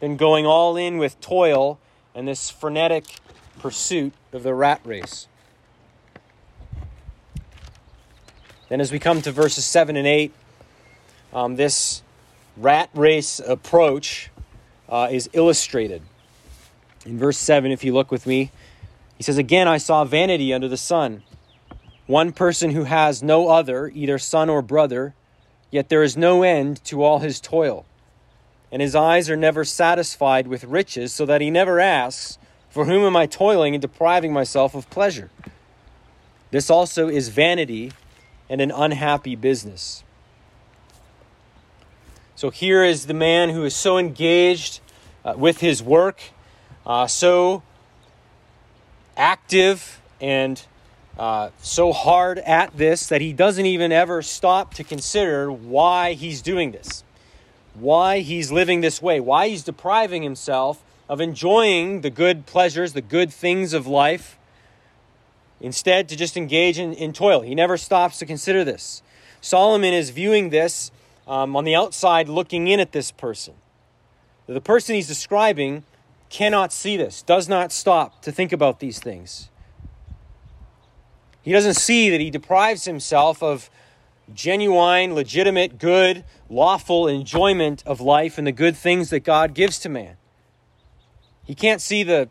than 0.00 0.17
going 0.17 0.45
all 0.45 0.76
in 0.76 0.99
with 0.99 1.21
toil 1.21 1.79
and 2.14 2.26
this 2.26 2.50
frenetic 2.50 3.05
pursuit 3.59 4.12
of 4.33 4.43
the 4.43 4.55
rat 4.55 4.81
race. 4.85 5.29
Then, 8.69 8.81
as 8.81 8.91
we 8.91 8.99
come 8.99 9.23
to 9.23 9.31
verses 9.31 9.64
7 9.64 9.97
and 9.97 10.07
8, 10.07 10.33
um, 11.33 11.57
this 11.57 12.03
rat 12.57 12.88
race 12.95 13.41
approach 13.41 14.31
uh, 14.88 15.09
is 15.11 15.29
illustrated. 15.33 16.03
In 17.05 17.19
verse 17.19 17.39
7, 17.39 17.71
if 17.71 17.85
you 17.85 17.93
look 17.93 18.11
with 18.11 18.27
me, 18.27 18.51
he 19.17 19.23
says, 19.23 19.39
Again, 19.39 19.69
I 19.69 19.79
saw 19.79 20.05
vanity 20.05 20.53
under 20.53 20.69
the 20.69 20.77
sun. 20.77 21.23
One 22.07 22.33
person 22.33 22.71
who 22.71 22.85
has 22.85 23.23
no 23.23 23.49
other, 23.49 23.89
either 23.95 24.19
son 24.19 24.51
or 24.51 24.63
brother, 24.63 25.15
yet 25.71 25.89
there 25.89 26.03
is 26.03 26.17
no 26.17 26.43
end 26.43 26.85
to 26.85 27.03
all 27.03 27.21
his 27.21 27.41
toil. 27.41 27.87
And 28.71 28.83
his 28.83 28.95
eyes 28.95 29.31
are 29.31 29.37
never 29.37 29.65
satisfied 29.65 30.47
with 30.47 30.65
riches, 30.65 31.13
so 31.13 31.25
that 31.27 31.41
he 31.41 31.51
never 31.51 31.81
asks, 31.81 32.39
For 32.69 32.85
whom 32.87 33.05
am 33.05 33.17
I 33.17 33.27
toiling 33.27 33.75
and 33.75 33.83
depriving 33.83 34.33
myself 34.33 34.75
of 34.75 34.91
pleasure? 34.91 35.31
This 36.51 36.71
also 36.71 37.09
is 37.09 37.29
vanity 37.29 37.93
and 38.49 38.61
an 38.61 38.71
unhappy 38.71 39.37
business. 39.37 40.05
So 42.37 42.51
here 42.51 42.85
is 42.85 43.07
the 43.07 43.15
man 43.15 43.51
who 43.51 43.65
is 43.65 43.75
so 43.75 43.97
engaged 43.97 44.81
uh, 45.25 45.35
with 45.37 45.61
his 45.61 45.83
work, 45.83 46.21
uh, 46.87 47.07
so 47.07 47.62
active 49.17 50.00
and 50.21 50.64
uh, 51.19 51.50
so 51.59 51.93
hard 51.93 52.38
at 52.38 52.76
this 52.76 53.07
that 53.07 53.21
he 53.21 53.33
doesn't 53.33 53.67
even 53.67 53.93
ever 53.93 54.23
stop 54.23 54.75
to 54.75 54.85
consider 54.85 55.50
why 55.50 56.14
he's 56.14 56.43
doing 56.43 56.73
this, 56.73 57.05
why 57.75 58.21
he's 58.21 58.50
living 58.50 58.81
this 58.81 59.00
way, 59.00 59.21
why 59.21 59.49
he's 59.49 59.62
depriving 59.62 60.23
himself 60.23 60.83
of 61.09 61.21
enjoying 61.21 62.00
the 62.00 62.11
good 62.11 62.47
pleasures, 62.47 62.93
the 62.93 63.03
good 63.03 63.33
things 63.33 63.73
of 63.73 63.87
life, 63.87 64.38
instead 65.61 66.09
to 66.09 66.17
just 66.17 66.37
engage 66.37 66.79
in, 66.79 66.93
in 66.95 67.12
toil. 67.12 67.43
He 67.43 67.55
never 67.55 67.76
stops 67.76 68.19
to 68.19 68.26
consider 68.26 68.64
this. 68.64 69.03
Solomon 69.41 69.95
is 69.95 70.11
viewing 70.11 70.50
this 70.50 70.91
um, 71.29 71.55
on 71.55 71.64
the 71.64 71.75
outside 71.75 72.29
looking 72.29 72.67
in 72.67 72.81
at 72.81 72.93
this 72.93 73.11
person. 73.11 73.55
The 74.47 74.61
person 74.61 74.95
he's 74.95 75.09
describing 75.09 75.85
cannot 76.35 76.73
see 76.73 76.97
this, 76.97 77.23
does 77.23 77.49
not 77.49 77.71
stop 77.71 78.21
to 78.21 78.33
think 78.33 78.53
about 78.53 78.81
these 78.81 78.99
things. 78.99 79.50
He 81.43 81.53
doesn't 81.53 81.75
see 81.75 82.11
that 82.11 82.21
he 82.21 82.29
deprives 82.29 82.87
himself 82.87 83.41
of 83.41 83.71
genuine, 84.35 85.14
legitimate, 85.14 85.79
good, 85.79 86.25
lawful 86.50 87.07
enjoyment 87.07 87.85
of 87.87 88.00
life 88.00 88.37
and 88.37 88.49
the 88.49 88.53
good 88.53 88.76
things 88.76 89.11
that 89.11 89.21
God 89.21 89.55
gives 89.55 89.79
to 89.81 89.88
man. 89.88 90.17
He 91.45 91.55
can't 91.55 91.81
see 91.81 92.03
the 92.03 92.29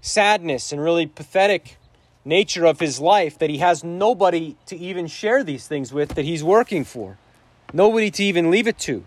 sadness 0.00 0.72
and 0.72 0.82
really 0.82 1.06
pathetic 1.06 1.76
nature 2.24 2.64
of 2.64 2.80
his 2.80 2.98
life 2.98 3.38
that 3.38 3.50
he 3.50 3.58
has 3.58 3.84
nobody 3.84 4.56
to 4.66 4.76
even 4.76 5.06
share 5.06 5.44
these 5.44 5.68
things 5.68 5.92
with 5.92 6.16
that 6.16 6.24
he's 6.24 6.42
working 6.42 6.82
for. 6.82 7.18
Nobody 7.72 8.10
to 8.10 8.24
even 8.24 8.50
leave 8.50 8.66
it 8.66 8.78
to. 8.80 9.04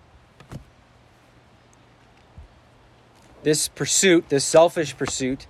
This 3.43 3.67
pursuit, 3.67 4.29
this 4.29 4.43
selfish 4.43 4.97
pursuit, 4.97 5.47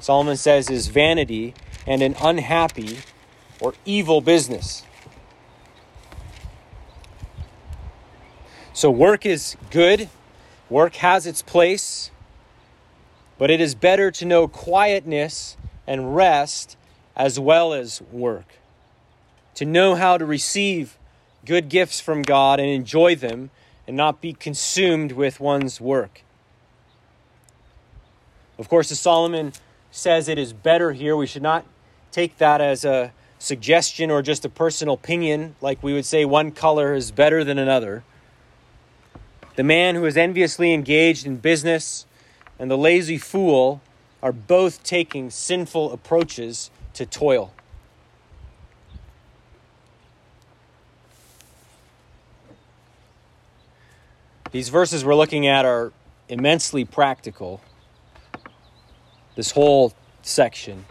Solomon 0.00 0.36
says, 0.36 0.70
is 0.70 0.88
vanity 0.88 1.54
and 1.86 2.02
an 2.02 2.14
unhappy 2.22 2.98
or 3.60 3.74
evil 3.84 4.20
business. 4.20 4.84
So, 8.74 8.90
work 8.90 9.26
is 9.26 9.56
good, 9.70 10.08
work 10.70 10.96
has 10.96 11.26
its 11.26 11.42
place, 11.42 12.10
But 13.38 13.50
it 13.50 13.60
is 13.60 13.74
better 13.74 14.10
to 14.12 14.24
know 14.24 14.46
quietness 14.48 15.56
and 15.86 16.14
rest 16.14 16.76
as 17.16 17.40
well 17.40 17.72
as 17.72 18.00
work. 18.12 18.46
To 19.56 19.64
know 19.64 19.96
how 19.96 20.16
to 20.16 20.24
receive 20.24 20.96
good 21.44 21.68
gifts 21.68 22.00
from 22.00 22.22
God 22.22 22.60
and 22.60 22.68
enjoy 22.68 23.16
them 23.16 23.50
and 23.86 23.96
not 23.96 24.20
be 24.20 24.32
consumed 24.32 25.12
with 25.12 25.40
one's 25.40 25.80
work. 25.80 26.22
Of 28.62 28.68
course, 28.68 28.92
as 28.92 29.00
Solomon 29.00 29.52
says 29.90 30.28
it 30.28 30.38
is 30.38 30.52
better 30.52 30.92
here, 30.92 31.16
we 31.16 31.26
should 31.26 31.42
not 31.42 31.64
take 32.12 32.38
that 32.38 32.60
as 32.60 32.84
a 32.84 33.12
suggestion 33.40 34.08
or 34.08 34.22
just 34.22 34.44
a 34.44 34.48
personal 34.48 34.94
opinion, 34.94 35.56
like 35.60 35.82
we 35.82 35.92
would 35.92 36.04
say 36.04 36.24
one 36.24 36.52
color 36.52 36.94
is 36.94 37.10
better 37.10 37.42
than 37.42 37.58
another. 37.58 38.04
The 39.56 39.64
man 39.64 39.96
who 39.96 40.04
is 40.04 40.16
enviously 40.16 40.72
engaged 40.72 41.26
in 41.26 41.38
business 41.38 42.06
and 42.56 42.70
the 42.70 42.78
lazy 42.78 43.18
fool 43.18 43.80
are 44.22 44.30
both 44.30 44.84
taking 44.84 45.28
sinful 45.28 45.92
approaches 45.92 46.70
to 46.94 47.04
toil. 47.04 47.52
These 54.52 54.68
verses 54.68 55.04
we're 55.04 55.16
looking 55.16 55.48
at 55.48 55.64
are 55.64 55.92
immensely 56.28 56.84
practical. 56.84 57.60
This 59.34 59.52
whole 59.52 59.92
section. 60.22 60.84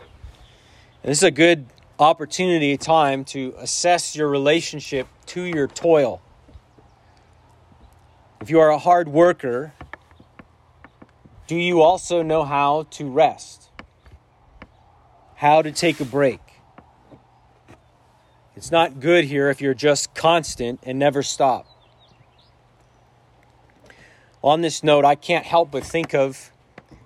And 1.03 1.11
this 1.11 1.19
is 1.19 1.23
a 1.23 1.31
good 1.31 1.65
opportunity, 1.99 2.75
time 2.77 3.23
to 3.25 3.53
assess 3.59 4.15
your 4.15 4.27
relationship 4.27 5.07
to 5.27 5.43
your 5.43 5.67
toil. 5.67 6.21
If 8.41 8.49
you 8.49 8.59
are 8.59 8.71
a 8.71 8.79
hard 8.79 9.07
worker, 9.07 9.73
do 11.45 11.55
you 11.55 11.81
also 11.81 12.23
know 12.23 12.43
how 12.43 12.87
to 12.91 13.09
rest? 13.09 13.69
How 15.35 15.61
to 15.61 15.71
take 15.71 15.99
a 15.99 16.05
break? 16.05 16.39
It's 18.55 18.71
not 18.71 18.99
good 18.99 19.25
here 19.25 19.49
if 19.49 19.61
you're 19.61 19.73
just 19.73 20.13
constant 20.15 20.79
and 20.83 20.97
never 20.97 21.21
stop. 21.21 21.67
On 24.43 24.61
this 24.61 24.83
note, 24.83 25.05
I 25.05 25.15
can't 25.15 25.45
help 25.45 25.71
but 25.71 25.83
think 25.83 26.15
of 26.15 26.51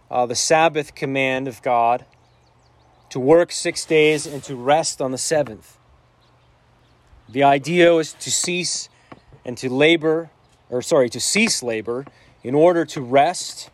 uh, 0.09 0.25
the 0.25 0.35
Sabbath 0.35 0.95
command 0.95 1.47
of 1.47 1.62
God 1.62 2.05
to 3.09 3.19
work 3.19 3.51
six 3.51 3.85
days 3.85 4.25
and 4.25 4.43
to 4.43 4.55
rest 4.55 5.01
on 5.01 5.12
the 5.12 5.17
seventh. 5.17 5.77
The 7.29 7.43
idea 7.43 7.93
is 7.95 8.13
to 8.13 8.31
cease 8.31 8.89
and 9.45 9.57
to 9.57 9.69
labor 9.69 10.29
or 10.69 10.81
sorry, 10.81 11.09
to 11.09 11.19
cease 11.19 11.62
labor 11.62 12.05
in 12.43 12.55
order 12.55 12.85
to 12.85 13.01
rest, 13.01 13.69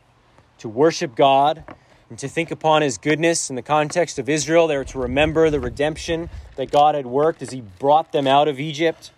to 0.59 0.69
worship 0.69 1.15
God, 1.15 1.63
and 2.09 2.19
to 2.19 2.27
think 2.27 2.51
upon 2.51 2.81
his 2.81 2.97
goodness 2.97 3.50
in 3.50 3.55
the 3.55 3.61
context 3.61 4.19
of 4.19 4.27
Israel. 4.27 4.67
They 4.67 4.77
were 4.77 4.83
to 4.85 5.00
remember 5.00 5.50
the 5.50 5.59
redemption 5.59 6.29
that 6.55 6.71
God 6.71 6.95
had 6.95 7.05
worked 7.05 7.41
as 7.41 7.51
he 7.51 7.61
brought 7.61 8.11
them 8.11 8.27
out 8.27 8.47
of 8.47 8.59
Egypt. 8.59 9.11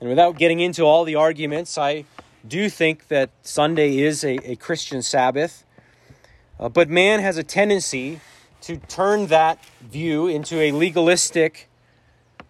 And 0.00 0.08
without 0.08 0.38
getting 0.38 0.60
into 0.60 0.82
all 0.82 1.04
the 1.04 1.14
arguments, 1.14 1.76
I 1.76 2.04
do 2.46 2.58
you 2.58 2.70
think 2.70 3.08
that 3.08 3.30
Sunday 3.42 3.98
is 3.98 4.24
a, 4.24 4.38
a 4.50 4.56
Christian 4.56 5.02
Sabbath. 5.02 5.64
Uh, 6.58 6.68
but 6.68 6.88
man 6.88 7.20
has 7.20 7.38
a 7.38 7.42
tendency 7.42 8.20
to 8.62 8.76
turn 8.76 9.26
that 9.28 9.64
view 9.80 10.26
into 10.26 10.60
a 10.60 10.72
legalistic 10.72 11.68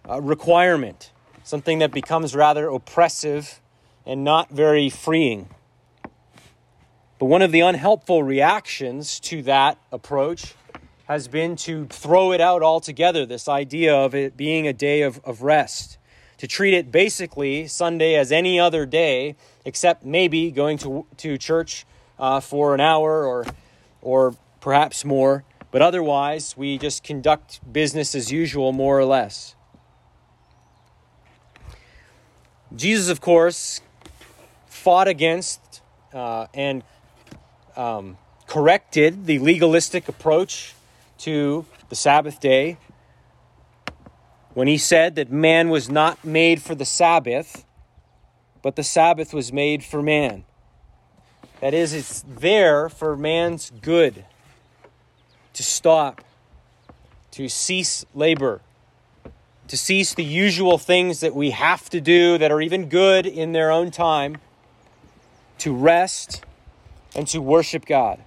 uh, 0.08 0.20
requirement 0.20 1.12
something 1.50 1.80
that 1.80 1.90
becomes 1.90 2.36
rather 2.36 2.68
oppressive 2.68 3.60
and 4.06 4.22
not 4.22 4.50
very 4.50 4.88
freeing. 4.88 5.48
But 7.18 7.26
one 7.26 7.42
of 7.42 7.50
the 7.50 7.60
unhelpful 7.60 8.22
reactions 8.22 9.18
to 9.20 9.42
that 9.42 9.76
approach 9.90 10.54
has 11.06 11.26
been 11.26 11.56
to 11.56 11.86
throw 11.86 12.32
it 12.32 12.40
out 12.40 12.62
altogether 12.62 13.26
this 13.26 13.48
idea 13.48 13.94
of 13.94 14.14
it 14.14 14.36
being 14.36 14.68
a 14.68 14.72
day 14.72 15.02
of, 15.02 15.20
of 15.24 15.42
rest, 15.42 15.98
to 16.40 16.46
treat 16.46 16.72
it 16.72 16.90
basically 16.90 17.66
Sunday 17.66 18.14
as 18.14 18.32
any 18.32 18.58
other 18.58 18.86
day, 18.86 19.36
except 19.66 20.06
maybe 20.06 20.50
going 20.50 20.78
to, 20.78 21.04
to 21.18 21.36
church 21.36 21.84
uh, 22.18 22.40
for 22.40 22.72
an 22.72 22.80
hour 22.80 23.26
or, 23.26 23.44
or 24.00 24.34
perhaps 24.58 25.04
more. 25.04 25.44
But 25.70 25.82
otherwise, 25.82 26.56
we 26.56 26.78
just 26.78 27.04
conduct 27.04 27.60
business 27.70 28.14
as 28.14 28.32
usual, 28.32 28.72
more 28.72 28.98
or 28.98 29.04
less. 29.04 29.54
Jesus, 32.74 33.10
of 33.10 33.20
course, 33.20 33.82
fought 34.66 35.08
against 35.08 35.82
uh, 36.14 36.46
and 36.54 36.82
um, 37.76 38.16
corrected 38.46 39.26
the 39.26 39.40
legalistic 39.40 40.08
approach 40.08 40.74
to 41.18 41.66
the 41.90 41.96
Sabbath 41.96 42.40
day 42.40 42.78
when 44.54 44.68
he 44.68 44.78
said 44.78 45.14
that 45.16 45.30
man 45.30 45.68
was 45.68 45.88
not 45.88 46.24
made 46.24 46.60
for 46.62 46.74
the 46.74 46.84
Sabbath, 46.84 47.64
but 48.62 48.76
the 48.76 48.84
Sabbath 48.84 49.32
was 49.32 49.52
made 49.52 49.84
for 49.84 50.02
man. 50.02 50.44
That 51.60 51.74
is, 51.74 51.92
it's 51.92 52.24
there 52.26 52.88
for 52.88 53.16
man's 53.16 53.70
good 53.82 54.24
to 55.52 55.62
stop, 55.62 56.24
to 57.32 57.48
cease 57.48 58.04
labor 58.14 58.60
to 59.70 59.76
cease 59.76 60.14
the 60.14 60.24
usual 60.24 60.78
things 60.78 61.20
that 61.20 61.32
we 61.32 61.50
have 61.50 61.88
to 61.88 62.00
do 62.00 62.36
that 62.38 62.50
are 62.50 62.60
even 62.60 62.88
good 62.88 63.24
in 63.24 63.52
their 63.52 63.70
own 63.70 63.92
time, 63.92 64.36
to 65.58 65.72
rest 65.72 66.44
and 67.14 67.28
to 67.28 67.40
worship 67.40 67.86
God. 67.86 68.18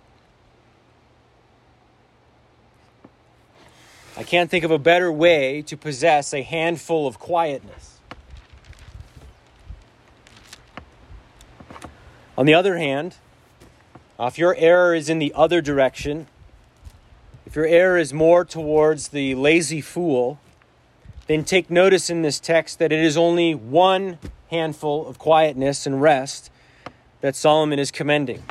I 4.15 4.23
can't 4.23 4.49
think 4.49 4.63
of 4.63 4.69
a 4.69 4.78
better 4.78 5.12
way 5.12 5.63
to 5.63 5.76
possess 5.76 6.34
a 6.34 6.43
handful 6.43 7.08
of 7.08 7.17
quietness. 7.17 7.97
On 12.38 12.45
the 12.45 12.54
other 12.54 12.78
hand, 12.78 13.15
if 14.19 14.38
your 14.38 14.56
error 14.56 14.93
is 14.93 15.10
in 15.10 15.17
the 15.17 15.34
other 15.36 15.62
direction, 15.62 16.28
if 17.45 17.56
your 17.56 17.65
error 17.65 17.97
is 17.97 18.13
more 18.13 18.45
towards 18.45 19.10
the 19.10 19.34
lazy 19.36 19.82
fool, 19.82 20.39
then 21.28 21.43
take 21.43 21.71
notice 21.71 22.10
in 22.10 22.21
this 22.21 22.39
text 22.39 22.80
that 22.80 22.91
it 22.91 22.99
is 22.99 23.17
only 23.17 23.56
one 23.56 24.19
handful 24.49 25.08
of 25.08 25.17
quietness 25.17 25.88
and 25.88 26.02
rest 26.02 26.52
that 27.21 27.36
Solomon 27.36 27.80
is 27.80 27.89
commending. 27.89 28.43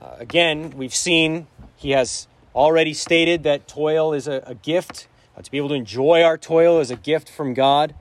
Uh, 0.00 0.16
again, 0.18 0.70
we've 0.70 0.94
seen 0.94 1.46
he 1.76 1.90
has 1.90 2.28
already 2.54 2.94
stated 2.94 3.42
that 3.42 3.66
toil 3.66 4.12
is 4.12 4.28
a, 4.28 4.42
a 4.46 4.54
gift. 4.54 5.08
Uh, 5.36 5.42
to 5.42 5.50
be 5.50 5.58
able 5.58 5.70
to 5.70 5.74
enjoy 5.74 6.22
our 6.22 6.38
toil 6.38 6.80
is 6.80 6.90
a 6.90 6.96
gift 6.96 7.28
from 7.28 7.54
God. 7.54 7.94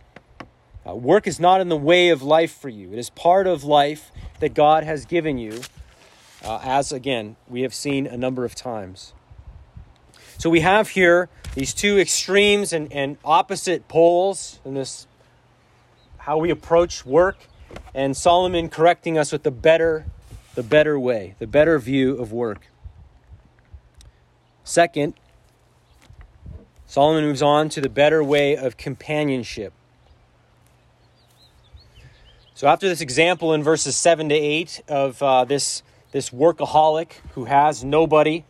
Uh, 0.88 0.94
work 0.96 1.28
is 1.28 1.40
not 1.40 1.62
in 1.62 1.70
the 1.70 1.78
way 1.78 2.10
of 2.10 2.22
life 2.22 2.54
for 2.54 2.70
you, 2.70 2.92
it 2.92 3.00
is 3.00 3.10
part 3.10 3.48
of 3.48 3.64
life 3.64 4.12
that 4.40 4.54
God 4.54 4.84
has 4.84 5.06
given 5.06 5.38
you, 5.38 5.62
uh, 6.44 6.60
as 6.62 6.92
again, 6.92 7.38
we 7.48 7.62
have 7.62 7.74
seen 7.74 8.06
a 8.06 8.18
number 8.18 8.44
of 8.44 8.54
times. 8.54 9.14
So 10.38 10.50
we 10.50 10.60
have 10.60 10.90
here 10.90 11.30
these 11.56 11.74
two 11.74 11.98
extremes 11.98 12.74
and, 12.74 12.92
and 12.92 13.18
opposite 13.24 13.88
poles 13.88 14.60
in 14.66 14.74
this 14.74 15.08
how 16.18 16.38
we 16.38 16.50
approach 16.50 17.06
work, 17.06 17.38
and 17.94 18.16
Solomon 18.16 18.70
correcting 18.70 19.18
us 19.18 19.32
with 19.32 19.44
the 19.44 19.52
better, 19.52 20.06
the 20.56 20.64
better 20.64 20.98
way, 20.98 21.36
the 21.40 21.48
better 21.48 21.78
view 21.80 22.16
of 22.18 22.32
work. 22.32 22.68
Second, 24.64 25.14
Solomon 26.86 27.26
moves 27.26 27.42
on 27.42 27.70
to 27.70 27.82
the 27.82 27.90
better 27.90 28.24
way 28.24 28.56
of 28.56 28.78
companionship. 28.78 29.74
So 32.54 32.68
after 32.68 32.88
this 32.88 33.02
example 33.02 33.54
in 33.54 33.64
verses 33.64 33.98
7 33.98 34.30
to 34.30 34.36
8 34.36 34.84
of 34.88 35.22
uh, 35.22 35.44
this, 35.44 35.84
this 36.12 36.30
workaholic 36.30 37.14
who 37.34 37.46
has 37.46 37.84
nobody, 37.84 38.46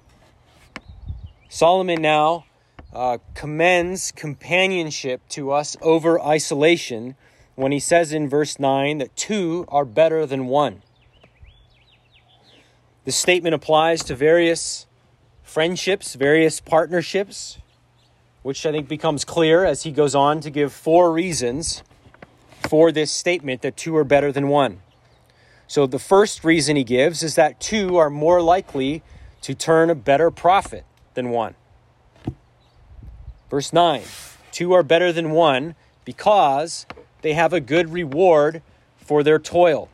Solomon 1.50 2.02
now 2.02 2.46
uh, 2.94 3.18
commends 3.34 4.12
companionship 4.12 5.22
to 5.30 5.52
us 5.52 5.76
over 5.82 6.22
isolation 6.22 7.16
when 7.56 7.72
he 7.72 7.80
says 7.80 8.14
in 8.14 8.30
verse 8.30 8.60
9 8.60 9.00
that 9.00 9.16
two 9.16 9.66
are 9.70 9.86
better 9.86 10.26
than 10.26 10.48
one. 10.48 10.82
This 13.06 13.16
statement 13.16 13.56
applies 13.56 14.04
to 14.04 14.16
various 14.16 14.86
friendships, 15.54 16.16
various 16.16 16.60
partnerships, 16.60 17.60
which 18.42 18.66
I 18.66 18.72
think 18.72 18.88
becomes 18.88 19.24
clear 19.24 19.64
as 19.64 19.84
he 19.84 19.92
goes 19.92 20.16
on 20.16 20.40
to 20.40 20.50
give 20.50 20.74
four 20.74 21.14
reasons 21.14 21.84
for 22.68 22.92
this 22.92 23.12
statement 23.12 23.62
that 23.62 23.78
two 23.78 23.96
are 23.96 24.04
better 24.04 24.32
than 24.32 24.48
one. 24.48 24.82
So, 25.68 25.86
the 25.86 26.00
first 26.00 26.44
reason 26.44 26.76
he 26.76 26.84
gives 26.84 27.22
is 27.22 27.36
that 27.36 27.60
two 27.60 27.98
are 27.98 28.10
more 28.10 28.42
likely 28.42 29.04
to 29.42 29.54
turn 29.54 29.92
a 29.92 29.96
better 29.96 30.32
profit 30.32 30.86
than 31.14 31.30
one. 31.30 31.54
Verse 33.52 33.72
9 33.72 34.02
Two 34.52 34.74
are 34.74 34.82
better 34.82 35.14
than 35.14 35.30
one 35.30 35.76
because 36.04 36.88
they 37.22 37.34
have 37.34 37.54
a 37.54 37.60
good 37.60 37.94
reward 37.94 38.64
for 38.98 39.22
their 39.22 39.38
toil. 39.38 39.88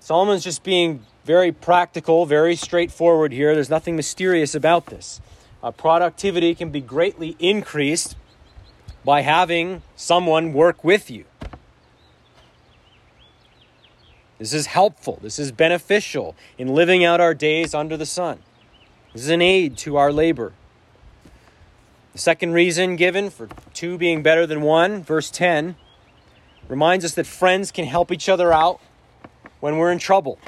Solomon's 0.00 0.42
just 0.42 0.64
being 0.64 1.06
very 1.24 1.52
practical, 1.52 2.26
very 2.26 2.56
straightforward 2.56 3.32
here. 3.32 3.54
There's 3.54 3.70
nothing 3.70 3.96
mysterious 3.96 4.54
about 4.54 4.86
this. 4.86 5.20
Uh, 5.62 5.70
productivity 5.70 6.54
can 6.54 6.70
be 6.70 6.80
greatly 6.80 7.36
increased 7.38 8.16
by 9.04 9.20
having 9.20 9.82
someone 9.94 10.52
work 10.52 10.82
with 10.82 11.10
you. 11.10 11.24
This 14.38 14.52
is 14.52 14.66
helpful. 14.66 15.20
This 15.22 15.38
is 15.38 15.52
beneficial 15.52 16.34
in 16.58 16.68
living 16.68 17.04
out 17.04 17.20
our 17.20 17.34
days 17.34 17.74
under 17.74 17.96
the 17.96 18.06
sun. 18.06 18.40
This 19.12 19.22
is 19.22 19.28
an 19.28 19.42
aid 19.42 19.76
to 19.78 19.96
our 19.96 20.12
labor. 20.12 20.52
The 22.12 22.18
second 22.18 22.52
reason 22.52 22.96
given 22.96 23.30
for 23.30 23.48
two 23.72 23.96
being 23.96 24.22
better 24.22 24.46
than 24.46 24.62
one, 24.62 25.02
verse 25.04 25.30
10, 25.30 25.76
reminds 26.68 27.04
us 27.04 27.14
that 27.14 27.26
friends 27.26 27.70
can 27.70 27.84
help 27.84 28.10
each 28.10 28.28
other 28.28 28.52
out 28.52 28.80
when 29.60 29.78
we're 29.78 29.92
in 29.92 29.98
trouble. 29.98 30.40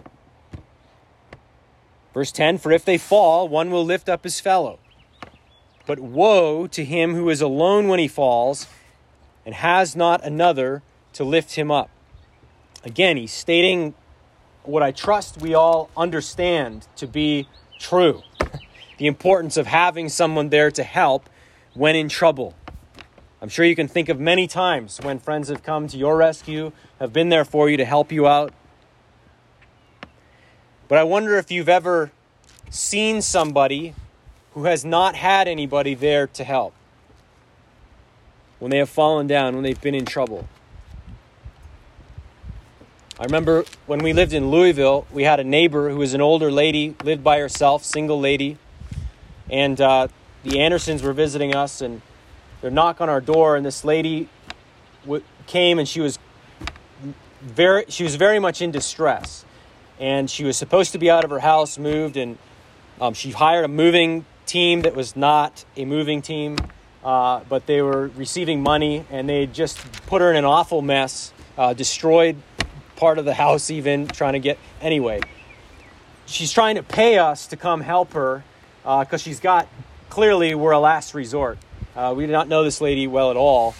Verse 2.14 2.30
10 2.32 2.58
For 2.58 2.72
if 2.72 2.84
they 2.84 2.96
fall, 2.96 3.48
one 3.48 3.70
will 3.70 3.84
lift 3.84 4.08
up 4.08 4.24
his 4.24 4.40
fellow. 4.40 4.78
But 5.84 5.98
woe 5.98 6.66
to 6.68 6.84
him 6.84 7.14
who 7.14 7.28
is 7.28 7.42
alone 7.42 7.88
when 7.88 7.98
he 7.98 8.08
falls 8.08 8.66
and 9.44 9.54
has 9.54 9.94
not 9.94 10.24
another 10.24 10.82
to 11.12 11.24
lift 11.24 11.56
him 11.56 11.70
up. 11.70 11.90
Again, 12.84 13.16
he's 13.16 13.32
stating 13.32 13.94
what 14.62 14.82
I 14.82 14.92
trust 14.92 15.40
we 15.40 15.54
all 15.54 15.90
understand 15.96 16.86
to 16.96 17.06
be 17.06 17.48
true 17.78 18.22
the 18.98 19.06
importance 19.06 19.56
of 19.56 19.66
having 19.66 20.08
someone 20.08 20.48
there 20.48 20.70
to 20.70 20.82
help 20.82 21.28
when 21.74 21.96
in 21.96 22.08
trouble. 22.08 22.54
I'm 23.42 23.48
sure 23.50 23.66
you 23.66 23.76
can 23.76 23.88
think 23.88 24.08
of 24.08 24.18
many 24.18 24.46
times 24.46 25.00
when 25.02 25.18
friends 25.18 25.48
have 25.48 25.62
come 25.62 25.86
to 25.88 25.98
your 25.98 26.16
rescue, 26.16 26.72
have 26.98 27.12
been 27.12 27.28
there 27.28 27.44
for 27.44 27.68
you 27.68 27.76
to 27.76 27.84
help 27.84 28.10
you 28.10 28.26
out. 28.26 28.54
But 30.88 30.98
I 30.98 31.04
wonder 31.04 31.36
if 31.38 31.50
you've 31.50 31.68
ever 31.68 32.12
seen 32.70 33.22
somebody 33.22 33.94
who 34.52 34.64
has 34.64 34.84
not 34.84 35.14
had 35.14 35.48
anybody 35.48 35.94
there 35.94 36.26
to 36.28 36.44
help 36.44 36.74
when 38.58 38.70
they 38.70 38.78
have 38.78 38.88
fallen 38.88 39.26
down, 39.26 39.54
when 39.54 39.62
they've 39.62 39.80
been 39.80 39.94
in 39.94 40.04
trouble. 40.04 40.48
I 43.18 43.24
remember 43.24 43.64
when 43.86 44.00
we 44.00 44.12
lived 44.12 44.32
in 44.32 44.50
Louisville, 44.50 45.06
we 45.12 45.22
had 45.24 45.38
a 45.38 45.44
neighbor 45.44 45.90
who 45.90 45.96
was 45.96 46.14
an 46.14 46.20
older 46.20 46.50
lady, 46.50 46.96
lived 47.04 47.22
by 47.22 47.38
herself, 47.38 47.84
single 47.84 48.18
lady, 48.18 48.58
and 49.48 49.80
uh, 49.80 50.08
the 50.42 50.60
Andersons 50.60 51.02
were 51.02 51.12
visiting 51.12 51.54
us, 51.54 51.80
and 51.80 52.02
they 52.60 52.70
knock 52.70 53.00
on 53.00 53.08
our 53.08 53.20
door, 53.20 53.56
and 53.56 53.64
this 53.64 53.84
lady 53.84 54.28
w- 55.04 55.22
came, 55.46 55.78
and 55.78 55.88
she 55.88 56.00
was 56.00 56.18
very, 57.40 57.84
she 57.88 58.02
was 58.02 58.16
very 58.16 58.38
much 58.38 58.60
in 58.60 58.70
distress, 58.70 59.44
and 59.98 60.28
she 60.28 60.44
was 60.44 60.56
supposed 60.56 60.92
to 60.92 60.98
be 60.98 61.10
out 61.10 61.24
of 61.24 61.30
her 61.30 61.38
house, 61.38 61.78
moved, 61.78 62.16
and 62.16 62.38
um, 63.00 63.14
she 63.14 63.30
hired 63.30 63.64
a 63.64 63.68
moving 63.68 64.24
team 64.46 64.82
that 64.82 64.94
was 64.94 65.16
not 65.16 65.64
a 65.76 65.84
moving 65.84 66.22
team, 66.22 66.58
uh, 67.04 67.40
but 67.48 67.66
they 67.66 67.82
were 67.82 68.08
receiving 68.16 68.62
money, 68.62 69.04
and 69.10 69.28
they 69.28 69.46
just 69.46 69.78
put 70.06 70.20
her 70.20 70.30
in 70.30 70.36
an 70.36 70.44
awful 70.44 70.82
mess, 70.82 71.32
uh, 71.58 71.72
destroyed 71.72 72.36
part 72.96 73.18
of 73.18 73.24
the 73.24 73.34
house, 73.34 73.70
even 73.70 74.06
trying 74.06 74.34
to 74.34 74.38
get 74.38 74.58
anyway. 74.80 75.20
She's 76.26 76.52
trying 76.52 76.76
to 76.76 76.82
pay 76.82 77.18
us 77.18 77.46
to 77.48 77.56
come 77.56 77.80
help 77.80 78.12
her 78.14 78.44
because 78.82 79.14
uh, 79.14 79.16
she's 79.18 79.40
got 79.40 79.68
clearly 80.08 80.54
we're 80.54 80.72
a 80.72 80.78
last 80.78 81.14
resort. 81.14 81.58
Uh, 81.96 82.14
we 82.16 82.26
did 82.26 82.32
not 82.32 82.48
know 82.48 82.64
this 82.64 82.80
lady 82.80 83.06
well 83.06 83.30
at 83.30 83.36
all, 83.36 83.74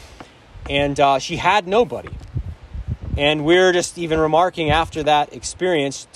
and 0.68 0.98
uh, 1.00 1.18
she 1.18 1.36
had 1.36 1.66
nobody. 1.66 2.10
And 3.16 3.44
we're 3.44 3.72
just 3.72 3.96
even 3.96 4.18
remarking 4.18 4.70
after 4.70 5.02
that 5.04 5.32
experience. 5.32 6.08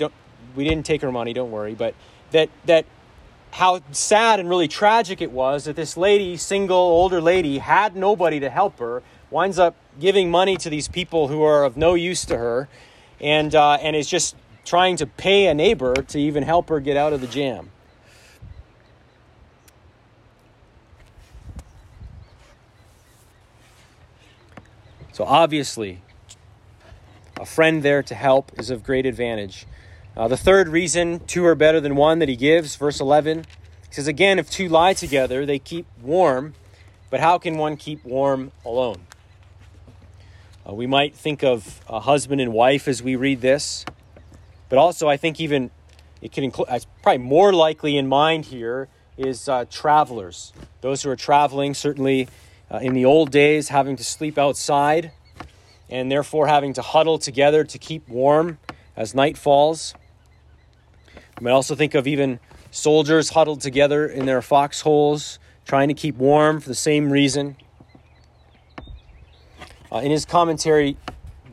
we 0.56 0.64
didn't 0.64 0.84
take 0.84 1.02
her 1.02 1.12
money, 1.12 1.32
don't 1.32 1.50
worry, 1.50 1.74
but 1.74 1.94
that 2.32 2.50
that 2.66 2.84
how 3.52 3.80
sad 3.92 4.40
and 4.40 4.48
really 4.48 4.68
tragic 4.68 5.20
it 5.20 5.32
was 5.32 5.64
that 5.64 5.76
this 5.76 5.96
lady, 5.96 6.36
single 6.36 6.76
older 6.76 7.20
lady, 7.20 7.58
had 7.58 7.96
nobody 7.96 8.40
to 8.40 8.50
help 8.50 8.78
her. 8.78 9.02
Winds 9.30 9.58
up 9.58 9.76
giving 10.00 10.30
money 10.30 10.56
to 10.56 10.70
these 10.70 10.88
people 10.88 11.28
who 11.28 11.42
are 11.42 11.64
of 11.64 11.76
no 11.76 11.94
use 11.94 12.24
to 12.24 12.36
her, 12.36 12.68
and 13.20 13.54
uh, 13.54 13.74
and 13.74 13.94
is 13.94 14.08
just 14.08 14.34
trying 14.64 14.96
to 14.96 15.06
pay 15.06 15.46
a 15.46 15.54
neighbor 15.54 15.94
to 15.94 16.18
even 16.18 16.42
help 16.42 16.68
her 16.68 16.80
get 16.80 16.96
out 16.96 17.12
of 17.12 17.20
the 17.20 17.26
jam. 17.26 17.70
So 25.12 25.24
obviously, 25.24 26.00
a 27.38 27.46
friend 27.46 27.82
there 27.82 28.02
to 28.02 28.14
help 28.14 28.52
is 28.58 28.70
of 28.70 28.82
great 28.82 29.06
advantage. 29.06 29.66
Uh, 30.16 30.26
the 30.26 30.36
third 30.36 30.68
reason, 30.68 31.20
two 31.20 31.44
are 31.46 31.54
better 31.54 31.80
than 31.80 31.94
one, 31.94 32.18
that 32.18 32.28
he 32.28 32.36
gives, 32.36 32.74
verse 32.74 33.00
11, 33.00 33.44
he 33.88 33.94
says, 33.94 34.08
Again, 34.08 34.38
if 34.38 34.50
two 34.50 34.68
lie 34.68 34.92
together, 34.92 35.46
they 35.46 35.58
keep 35.58 35.86
warm, 36.02 36.54
but 37.10 37.20
how 37.20 37.38
can 37.38 37.56
one 37.56 37.76
keep 37.76 38.04
warm 38.04 38.50
alone? 38.64 38.96
Uh, 40.68 40.74
we 40.74 40.86
might 40.86 41.14
think 41.14 41.44
of 41.44 41.80
a 41.88 42.00
husband 42.00 42.40
and 42.40 42.52
wife 42.52 42.88
as 42.88 43.02
we 43.02 43.14
read 43.14 43.40
this, 43.40 43.84
but 44.68 44.78
also 44.78 45.08
I 45.08 45.16
think 45.16 45.40
even 45.40 45.70
it 46.20 46.32
can 46.32 46.42
include, 46.42 46.68
probably 47.02 47.18
more 47.18 47.52
likely 47.52 47.96
in 47.96 48.08
mind 48.08 48.46
here 48.46 48.88
is 49.16 49.48
uh, 49.48 49.64
travelers. 49.70 50.52
Those 50.80 51.02
who 51.02 51.10
are 51.10 51.16
traveling, 51.16 51.74
certainly 51.74 52.28
uh, 52.70 52.78
in 52.78 52.94
the 52.94 53.04
old 53.04 53.30
days, 53.30 53.68
having 53.68 53.96
to 53.96 54.04
sleep 54.04 54.36
outside 54.36 55.12
and 55.90 56.10
therefore 56.10 56.46
having 56.46 56.72
to 56.74 56.82
huddle 56.82 57.18
together 57.18 57.64
to 57.64 57.78
keep 57.78 58.08
warm 58.08 58.58
as 58.96 59.14
night 59.14 59.38
falls. 59.38 59.94
You 61.14 61.44
might 61.44 61.52
also 61.52 61.74
think 61.74 61.94
of 61.94 62.06
even 62.06 62.40
soldiers 62.70 63.30
huddled 63.30 63.60
together 63.60 64.06
in 64.06 64.26
their 64.26 64.42
foxholes, 64.42 65.38
trying 65.64 65.88
to 65.88 65.94
keep 65.94 66.16
warm 66.16 66.60
for 66.60 66.68
the 66.68 66.74
same 66.74 67.10
reason. 67.10 67.56
Uh, 69.90 69.98
in 69.98 70.10
his 70.10 70.24
commentary, 70.24 70.96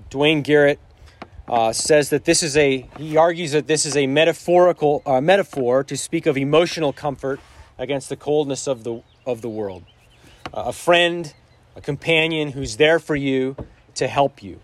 Duane 0.09 0.41
Garrett 0.41 0.79
uh, 1.47 1.71
says 1.71 2.09
that 2.09 2.25
this 2.25 2.43
is 2.43 2.57
a, 2.57 2.89
he 2.97 3.15
argues 3.15 3.51
that 3.51 3.67
this 3.67 3.85
is 3.85 3.95
a 3.95 4.07
metaphorical 4.07 5.01
uh, 5.05 5.21
metaphor 5.21 5.83
to 5.83 5.95
speak 5.95 6.25
of 6.25 6.37
emotional 6.37 6.91
comfort 6.91 7.39
against 7.77 8.09
the 8.09 8.15
coldness 8.15 8.67
of 8.67 8.83
the, 8.83 9.01
of 9.25 9.41
the 9.41 9.49
world 9.49 9.83
a 10.53 10.71
friend, 10.71 11.33
a 11.75 11.81
companion 11.81 12.51
who's 12.51 12.77
there 12.77 12.99
for 12.99 13.15
you 13.15 13.55
to 13.95 14.07
help 14.07 14.43
you. 14.43 14.59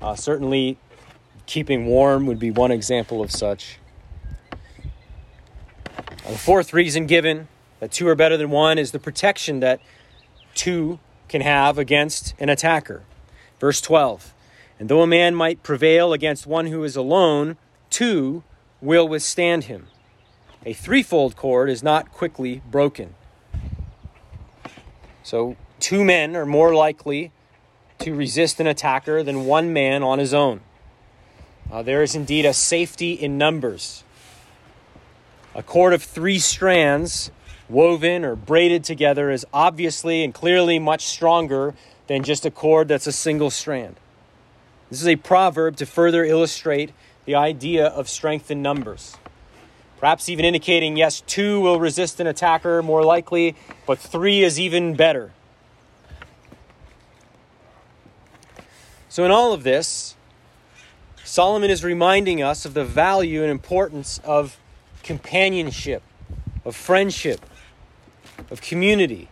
Uh, 0.00 0.14
certainly, 0.14 0.78
keeping 1.46 1.86
warm 1.86 2.26
would 2.26 2.38
be 2.38 2.50
one 2.50 2.70
example 2.70 3.22
of 3.22 3.30
such. 3.30 3.78
Uh, 6.24 6.30
the 6.30 6.38
fourth 6.38 6.72
reason 6.72 7.06
given 7.06 7.48
that 7.80 7.92
two 7.92 8.08
are 8.08 8.14
better 8.14 8.36
than 8.36 8.50
one 8.50 8.78
is 8.78 8.92
the 8.92 8.98
protection 8.98 9.60
that 9.60 9.80
two 10.54 10.98
can 11.28 11.40
have 11.40 11.78
against 11.78 12.34
an 12.38 12.48
attacker. 12.48 13.02
Verse 13.58 13.80
12 13.80 14.34
And 14.78 14.88
though 14.88 15.02
a 15.02 15.06
man 15.06 15.34
might 15.34 15.62
prevail 15.62 16.12
against 16.12 16.46
one 16.46 16.66
who 16.66 16.84
is 16.84 16.96
alone, 16.96 17.56
two 17.90 18.42
will 18.80 19.08
withstand 19.08 19.64
him. 19.64 19.86
A 20.64 20.72
threefold 20.72 21.36
cord 21.36 21.68
is 21.70 21.82
not 21.82 22.12
quickly 22.12 22.62
broken. 22.70 23.14
So, 25.24 25.56
two 25.80 26.04
men 26.04 26.36
are 26.36 26.46
more 26.46 26.74
likely 26.74 27.32
to 28.02 28.14
resist 28.14 28.60
an 28.60 28.66
attacker 28.66 29.22
than 29.22 29.46
one 29.46 29.72
man 29.72 30.02
on 30.02 30.18
his 30.18 30.34
own. 30.34 30.60
Uh, 31.70 31.82
there 31.82 32.02
is 32.02 32.14
indeed 32.14 32.44
a 32.44 32.52
safety 32.52 33.12
in 33.12 33.38
numbers. 33.38 34.04
A 35.54 35.62
cord 35.62 35.92
of 35.92 36.02
three 36.02 36.38
strands, 36.38 37.30
woven 37.68 38.24
or 38.24 38.34
braided 38.34 38.84
together, 38.84 39.30
is 39.30 39.46
obviously 39.52 40.24
and 40.24 40.34
clearly 40.34 40.78
much 40.78 41.06
stronger 41.06 41.74
than 42.08 42.22
just 42.24 42.44
a 42.44 42.50
cord 42.50 42.88
that's 42.88 43.06
a 43.06 43.12
single 43.12 43.50
strand. 43.50 43.96
This 44.90 45.00
is 45.00 45.08
a 45.08 45.16
proverb 45.16 45.76
to 45.76 45.86
further 45.86 46.24
illustrate 46.24 46.92
the 47.24 47.34
idea 47.36 47.86
of 47.86 48.08
strength 48.08 48.50
in 48.50 48.62
numbers. 48.62 49.16
Perhaps 50.00 50.28
even 50.28 50.44
indicating, 50.44 50.96
yes, 50.96 51.22
two 51.26 51.60
will 51.60 51.78
resist 51.78 52.18
an 52.18 52.26
attacker 52.26 52.82
more 52.82 53.04
likely, 53.04 53.54
but 53.86 53.98
three 53.98 54.42
is 54.42 54.58
even 54.58 54.96
better. 54.96 55.32
So, 59.12 59.26
in 59.26 59.30
all 59.30 59.52
of 59.52 59.62
this, 59.62 60.16
Solomon 61.22 61.70
is 61.70 61.84
reminding 61.84 62.42
us 62.42 62.64
of 62.64 62.72
the 62.72 62.82
value 62.82 63.42
and 63.42 63.50
importance 63.50 64.18
of 64.24 64.56
companionship, 65.02 66.02
of 66.64 66.74
friendship, 66.74 67.44
of 68.50 68.62
community. 68.62 69.28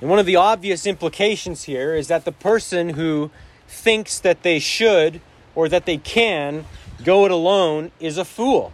And 0.00 0.08
one 0.08 0.20
of 0.20 0.26
the 0.26 0.36
obvious 0.36 0.86
implications 0.86 1.64
here 1.64 1.96
is 1.96 2.06
that 2.06 2.24
the 2.24 2.30
person 2.30 2.90
who 2.90 3.32
thinks 3.66 4.20
that 4.20 4.44
they 4.44 4.60
should 4.60 5.20
or 5.56 5.68
that 5.68 5.84
they 5.84 5.96
can 5.96 6.64
go 7.02 7.24
it 7.24 7.32
alone 7.32 7.90
is 7.98 8.18
a 8.18 8.24
fool. 8.24 8.72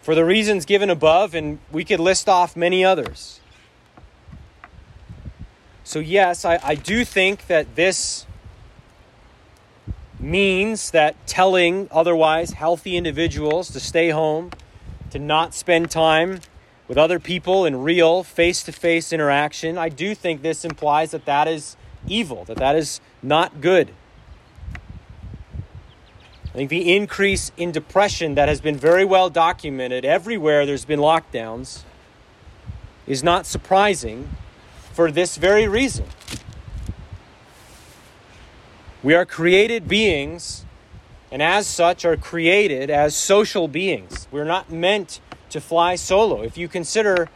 For 0.00 0.14
the 0.14 0.24
reasons 0.24 0.64
given 0.64 0.88
above, 0.88 1.34
and 1.34 1.58
we 1.70 1.84
could 1.84 2.00
list 2.00 2.30
off 2.30 2.56
many 2.56 2.82
others. 2.82 3.40
So, 5.86 6.00
yes, 6.00 6.44
I, 6.44 6.58
I 6.64 6.74
do 6.74 7.04
think 7.04 7.46
that 7.46 7.76
this 7.76 8.26
means 10.18 10.90
that 10.90 11.14
telling 11.28 11.86
otherwise 11.92 12.50
healthy 12.50 12.96
individuals 12.96 13.70
to 13.70 13.78
stay 13.78 14.10
home, 14.10 14.50
to 15.10 15.20
not 15.20 15.54
spend 15.54 15.88
time 15.88 16.40
with 16.88 16.98
other 16.98 17.20
people 17.20 17.64
in 17.64 17.84
real 17.84 18.24
face 18.24 18.64
to 18.64 18.72
face 18.72 19.12
interaction, 19.12 19.78
I 19.78 19.88
do 19.88 20.16
think 20.16 20.42
this 20.42 20.64
implies 20.64 21.12
that 21.12 21.24
that 21.26 21.46
is 21.46 21.76
evil, 22.08 22.42
that 22.46 22.56
that 22.56 22.74
is 22.74 23.00
not 23.22 23.60
good. 23.60 23.90
I 26.46 26.52
think 26.52 26.68
the 26.68 26.96
increase 26.96 27.52
in 27.56 27.70
depression 27.70 28.34
that 28.34 28.48
has 28.48 28.60
been 28.60 28.76
very 28.76 29.04
well 29.04 29.30
documented 29.30 30.04
everywhere 30.04 30.66
there's 30.66 30.84
been 30.84 30.98
lockdowns 30.98 31.82
is 33.06 33.22
not 33.22 33.46
surprising 33.46 34.36
for 34.96 35.10
this 35.10 35.36
very 35.36 35.68
reason. 35.68 36.06
We 39.02 39.12
are 39.12 39.26
created 39.26 39.86
beings, 39.86 40.64
and 41.30 41.42
as 41.42 41.66
such, 41.66 42.06
are 42.06 42.16
created 42.16 42.88
as 42.88 43.14
social 43.14 43.68
beings. 43.68 44.26
We're 44.30 44.44
not 44.44 44.72
meant 44.72 45.20
to 45.50 45.60
fly 45.60 45.96
solo. 45.96 46.40
If 46.40 46.56
you 46.56 46.66
consider, 46.66 47.28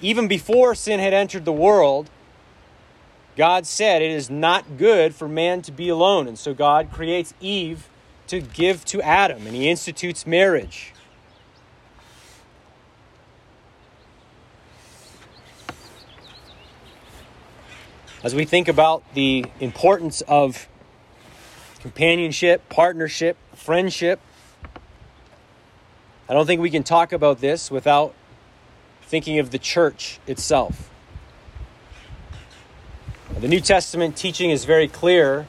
even 0.00 0.28
before 0.28 0.76
sin 0.76 1.00
had 1.00 1.12
entered 1.12 1.44
the 1.44 1.52
world, 1.52 2.08
God 3.36 3.66
said 3.66 4.00
it 4.00 4.12
is 4.12 4.30
not 4.30 4.78
good 4.78 5.12
for 5.12 5.26
man 5.26 5.62
to 5.62 5.72
be 5.72 5.88
alone. 5.88 6.28
And 6.28 6.38
so 6.38 6.54
God 6.54 6.92
creates 6.92 7.34
Eve 7.40 7.88
to 8.28 8.40
give 8.40 8.84
to 8.86 9.02
Adam, 9.02 9.44
and 9.44 9.56
he 9.56 9.68
institutes 9.68 10.24
marriage. 10.24 10.92
As 18.26 18.34
we 18.34 18.44
think 18.44 18.66
about 18.66 19.04
the 19.14 19.44
importance 19.60 20.20
of 20.22 20.66
companionship, 21.78 22.68
partnership, 22.68 23.36
friendship, 23.54 24.18
I 26.28 26.34
don't 26.34 26.44
think 26.44 26.60
we 26.60 26.70
can 26.70 26.82
talk 26.82 27.12
about 27.12 27.40
this 27.40 27.70
without 27.70 28.16
thinking 29.02 29.38
of 29.38 29.52
the 29.52 29.60
church 29.60 30.18
itself. 30.26 30.90
The 33.38 33.46
New 33.46 33.60
Testament 33.60 34.16
teaching 34.16 34.50
is 34.50 34.64
very 34.64 34.88
clear, 34.88 35.46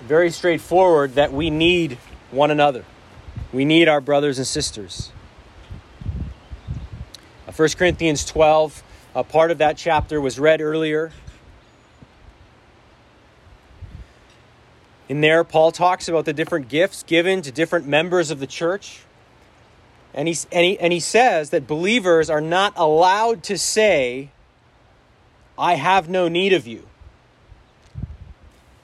very 0.00 0.30
straightforward 0.30 1.16
that 1.16 1.32
we 1.32 1.50
need 1.50 1.98
one 2.30 2.52
another. 2.52 2.84
We 3.52 3.64
need 3.64 3.88
our 3.88 4.00
brothers 4.00 4.38
and 4.38 4.46
sisters. 4.46 5.10
Uh, 7.48 7.50
1 7.50 7.68
Corinthians 7.70 8.24
12, 8.24 8.84
a 9.16 9.24
part 9.24 9.50
of 9.50 9.58
that 9.58 9.76
chapter 9.76 10.20
was 10.20 10.38
read 10.38 10.60
earlier. 10.60 11.10
In 15.08 15.20
there, 15.20 15.44
Paul 15.44 15.70
talks 15.70 16.08
about 16.08 16.24
the 16.24 16.32
different 16.32 16.68
gifts 16.68 17.02
given 17.02 17.42
to 17.42 17.52
different 17.52 17.86
members 17.86 18.30
of 18.30 18.40
the 18.40 18.46
church. 18.46 19.00
And 20.14 20.28
he, 20.28 20.36
and, 20.52 20.64
he, 20.64 20.78
and 20.78 20.92
he 20.92 21.00
says 21.00 21.50
that 21.50 21.66
believers 21.66 22.30
are 22.30 22.40
not 22.40 22.72
allowed 22.76 23.42
to 23.44 23.58
say, 23.58 24.30
I 25.58 25.74
have 25.74 26.08
no 26.08 26.28
need 26.28 26.52
of 26.52 26.66
you, 26.66 26.86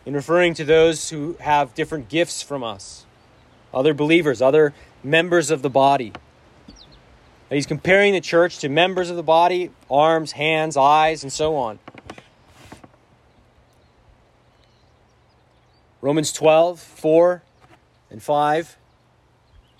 in 0.04 0.14
referring 0.14 0.54
to 0.54 0.64
those 0.64 1.10
who 1.10 1.36
have 1.40 1.74
different 1.74 2.08
gifts 2.08 2.42
from 2.42 2.62
us, 2.62 3.06
other 3.72 3.94
believers, 3.94 4.42
other 4.42 4.74
members 5.02 5.50
of 5.50 5.62
the 5.62 5.70
body. 5.70 6.12
He's 7.48 7.66
comparing 7.66 8.12
the 8.12 8.20
church 8.20 8.58
to 8.58 8.68
members 8.68 9.10
of 9.10 9.16
the 9.16 9.22
body, 9.22 9.70
arms, 9.90 10.32
hands, 10.32 10.76
eyes, 10.76 11.22
and 11.22 11.32
so 11.32 11.56
on. 11.56 11.78
Romans 16.00 16.32
12, 16.32 16.80
4 16.80 17.42
and 18.10 18.22
5. 18.22 18.76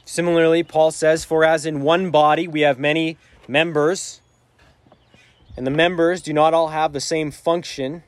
Similarly, 0.04 0.62
Paul 0.62 0.90
says, 0.90 1.24
For 1.24 1.44
as 1.44 1.64
in 1.64 1.83
one 1.83 2.11
body 2.11 2.46
we 2.46 2.61
have 2.61 2.78
many 2.78 3.16
members, 3.48 4.20
and 5.56 5.66
the 5.66 5.70
members 5.70 6.20
do 6.20 6.33
not 6.33 6.52
all 6.52 6.68
have 6.68 6.92
the 6.92 7.00
same 7.00 7.30
function. 7.30 8.02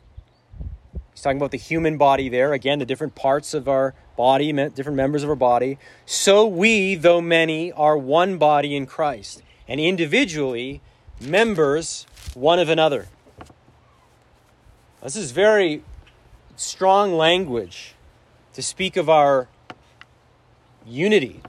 He's 1.12 1.22
talking 1.22 1.38
about 1.38 1.52
the 1.52 1.58
human 1.58 1.96
body 1.96 2.28
there. 2.28 2.52
Again, 2.52 2.78
the 2.78 2.86
different 2.86 3.14
parts 3.14 3.54
of 3.54 3.68
our 3.68 3.94
body, 4.16 4.52
different 4.52 4.96
members 4.96 5.22
of 5.22 5.30
our 5.30 5.36
body. 5.36 5.78
So 6.04 6.46
we, 6.46 6.94
though 6.94 7.20
many, 7.20 7.72
are 7.72 7.96
one 7.96 8.36
body 8.36 8.76
in 8.76 8.86
Christ, 8.86 9.42
and 9.66 9.80
individually 9.80 10.80
members 11.20 12.06
one 12.34 12.58
of 12.58 12.68
another. 12.68 13.08
This 15.02 15.16
is 15.16 15.32
very 15.32 15.82
strong 16.56 17.14
language 17.14 17.91
to 18.52 18.62
speak 18.62 18.96
of 18.96 19.08
our 19.08 19.48
unity 20.84 21.42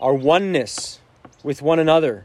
our 0.00 0.14
oneness 0.14 0.98
with 1.42 1.60
one 1.60 1.78
another. 1.78 2.24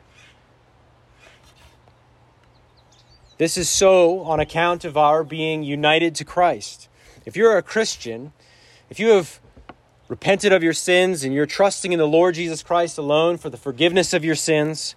This 3.37 3.57
is 3.57 3.67
so 3.67 4.21
on 4.21 4.39
account 4.39 4.85
of 4.85 4.95
our 4.95 5.23
being 5.23 5.63
united 5.63 6.15
to 6.15 6.25
Christ. 6.25 6.87
If 7.25 7.35
you're 7.35 7.57
a 7.57 7.61
Christian, 7.61 8.31
if 8.89 8.97
you 8.99 9.09
have 9.09 9.41
repented 10.07 10.53
of 10.53 10.63
your 10.63 10.73
sins 10.73 11.23
and 11.23 11.33
you're 11.33 11.45
trusting 11.45 11.91
in 11.91 11.99
the 11.99 12.07
Lord 12.07 12.35
Jesus 12.35 12.63
Christ 12.63 12.97
alone 12.97 13.37
for 13.37 13.49
the 13.49 13.57
forgiveness 13.57 14.13
of 14.13 14.23
your 14.23 14.35
sins, 14.35 14.95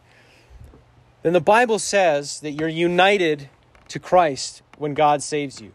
then 1.23 1.33
the 1.33 1.41
Bible 1.41 1.81
says 1.81 2.41
that 2.41 2.53
you're 2.53 2.69
united 2.69 3.49
to 3.89 3.99
Christ 3.99 4.63
when 4.77 4.95
God 4.95 5.21
saves 5.21 5.61
you. 5.61 5.73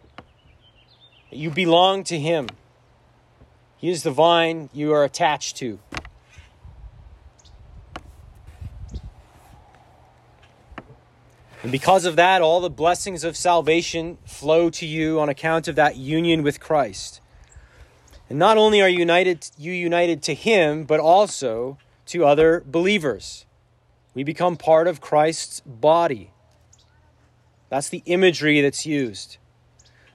You 1.31 1.49
belong 1.49 2.05
to 2.05 2.17
Him. 2.17 2.47
He 3.83 3.89
is 3.89 4.03
the 4.03 4.11
vine 4.11 4.69
you 4.71 4.93
are 4.93 5.03
attached 5.03 5.57
to. 5.57 5.77
And 11.61 11.69
because 11.69 12.05
of 12.05 12.15
that, 12.15 12.41
all 12.41 12.61
the 12.61 12.69
blessings 12.69 13.25
of 13.25 13.35
salvation 13.35 14.19
flow 14.23 14.69
to 14.69 14.85
you 14.85 15.19
on 15.19 15.27
account 15.27 15.67
of 15.67 15.75
that 15.75 15.97
union 15.97 16.43
with 16.43 16.61
Christ. 16.61 17.19
And 18.29 18.39
not 18.39 18.57
only 18.57 18.81
are 18.81 18.87
united, 18.87 19.49
you 19.57 19.73
united 19.73 20.23
to 20.23 20.33
Him, 20.33 20.85
but 20.85 21.01
also 21.01 21.77
to 22.05 22.23
other 22.23 22.63
believers. 22.65 23.45
We 24.13 24.23
become 24.23 24.55
part 24.55 24.87
of 24.87 25.01
Christ's 25.01 25.59
body. 25.65 26.31
That's 27.67 27.89
the 27.89 28.01
imagery 28.05 28.61
that's 28.61 28.85
used. 28.85 29.35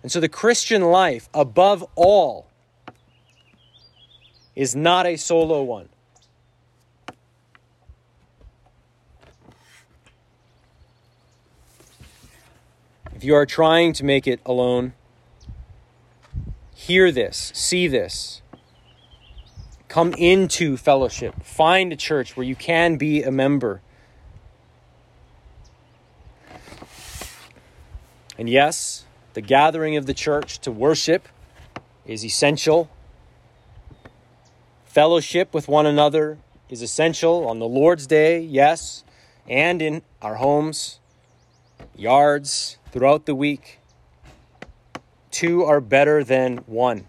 And 0.02 0.10
so 0.10 0.20
the 0.20 0.28
Christian 0.30 0.84
life, 0.84 1.28
above 1.34 1.84
all, 1.96 2.47
is 4.58 4.74
not 4.74 5.06
a 5.06 5.14
solo 5.14 5.62
one. 5.62 5.88
If 13.14 13.22
you 13.22 13.36
are 13.36 13.46
trying 13.46 13.92
to 13.92 14.04
make 14.04 14.26
it 14.26 14.40
alone, 14.44 14.94
hear 16.74 17.12
this, 17.12 17.52
see 17.54 17.86
this. 17.86 18.42
Come 19.86 20.12
into 20.14 20.76
fellowship. 20.76 21.40
Find 21.44 21.92
a 21.92 21.96
church 21.96 22.36
where 22.36 22.44
you 22.44 22.56
can 22.56 22.96
be 22.96 23.22
a 23.22 23.30
member. 23.30 23.80
And 28.36 28.50
yes, 28.50 29.04
the 29.34 29.40
gathering 29.40 29.96
of 29.96 30.06
the 30.06 30.14
church 30.14 30.58
to 30.62 30.72
worship 30.72 31.28
is 32.04 32.24
essential. 32.24 32.90
Fellowship 34.98 35.54
with 35.54 35.68
one 35.68 35.86
another 35.86 36.38
is 36.68 36.82
essential 36.82 37.46
on 37.46 37.60
the 37.60 37.68
Lord's 37.68 38.04
day, 38.04 38.40
yes, 38.40 39.04
and 39.48 39.80
in 39.80 40.02
our 40.20 40.34
homes, 40.34 40.98
yards, 41.94 42.78
throughout 42.90 43.24
the 43.24 43.34
week. 43.36 43.78
Two 45.30 45.62
are 45.62 45.80
better 45.80 46.24
than 46.24 46.56
one. 46.66 47.06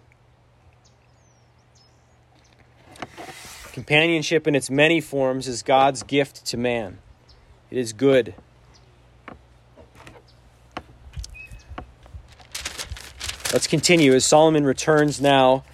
Companionship 3.72 4.46
in 4.46 4.54
its 4.54 4.70
many 4.70 5.00
forms 5.00 5.48
is 5.48 5.64
God's 5.64 6.04
gift 6.04 6.46
to 6.46 6.56
man. 6.56 6.98
It 7.72 7.78
is 7.78 7.92
good. 7.92 8.34
Let's 13.52 13.66
continue 13.66 14.14
as 14.14 14.24
Solomon 14.24 14.64
returns 14.64 15.20
now 15.20 15.64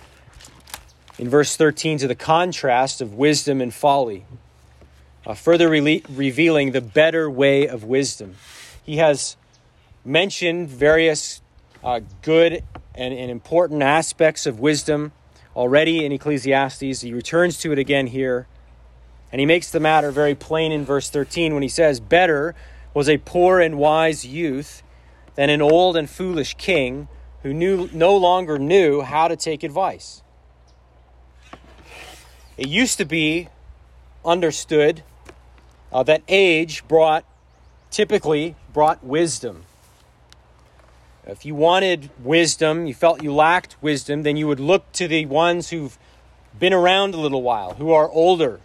in 1.19 1.29
verse 1.29 1.57
13 1.57 1.99
to 1.99 2.09
the 2.09 2.15
contrast 2.15 3.01
of 3.01 3.15
wisdom 3.15 3.61
and 3.61 3.73
folly, 3.73 4.25
uh, 5.27 5.35
further 5.35 5.69
re- 5.69 6.03
revealing 6.09 6.73
the 6.73 6.81
better 6.81 7.31
way 7.31 7.67
of 7.67 7.85
wisdom. 7.85 8.37
He 8.85 8.99
has 8.99 9.37
mentioned 10.05 10.69
various 10.69 11.41
uh, 11.83 12.01
good 12.23 12.63
and, 12.95 13.15
and 13.15 13.31
important 13.31 13.83
aspects 13.83 14.47
of 14.47 14.61
wisdom 14.61 15.13
already 15.55 16.05
in 16.05 16.13
Ecclesiastes. 16.13 17.01
He 17.01 17.13
returns 17.13 17.59
to 17.59 17.73
it 17.73 17.79
again 17.79 18.09
here. 18.09 18.47
And 19.33 19.41
he 19.41 19.47
makes 19.47 19.71
the 19.71 19.81
matter 19.81 20.11
very 20.11 20.35
plain 20.35 20.71
in 20.71 20.85
verse 20.85 21.11
13 21.11 21.55
when 21.55 21.63
he 21.63 21.69
says, 21.69 21.99
Better 21.99 22.55
was 22.95 23.09
a 23.09 23.19
poor 23.19 23.61
and 23.61 23.77
wise 23.79 24.25
youth 24.25 24.83
than 25.35 25.51
an 25.51 25.61
old 25.61 25.97
and 25.97 26.09
foolish 26.09 26.55
king 26.55 27.09
who 27.43 27.53
knew, 27.53 27.89
no 27.93 28.17
longer 28.17 28.59
knew 28.59 29.03
how 29.03 29.29
to 29.29 29.37
take 29.37 29.63
advice. 29.63 30.23
It 32.57 32.69
used 32.69 32.99
to 32.99 33.05
be 33.05 33.49
understood 34.25 35.03
uh, 35.93 36.03
that 36.03 36.23
age 36.29 36.87
brought, 36.89 37.25
typically, 37.91 38.55
brought 38.73 39.05
wisdom. 39.05 39.65
If 41.27 41.45
you 41.45 41.55
wanted 41.55 42.11
wisdom, 42.23 42.87
you 42.87 42.95
felt 42.95 43.23
you 43.23 43.35
lacked 43.35 43.77
wisdom, 43.83 44.23
then 44.23 44.37
you 44.37 44.47
would 44.47 44.61
look 44.61 44.91
to 44.93 45.09
the 45.09 45.27
ones 45.27 45.71
who've 45.71 45.99
been 46.59 46.73
around 46.73 47.15
a 47.15 47.19
little 47.19 47.43
while, 47.43 47.75
who 47.75 47.91
are 47.93 48.09
older. 48.11 48.61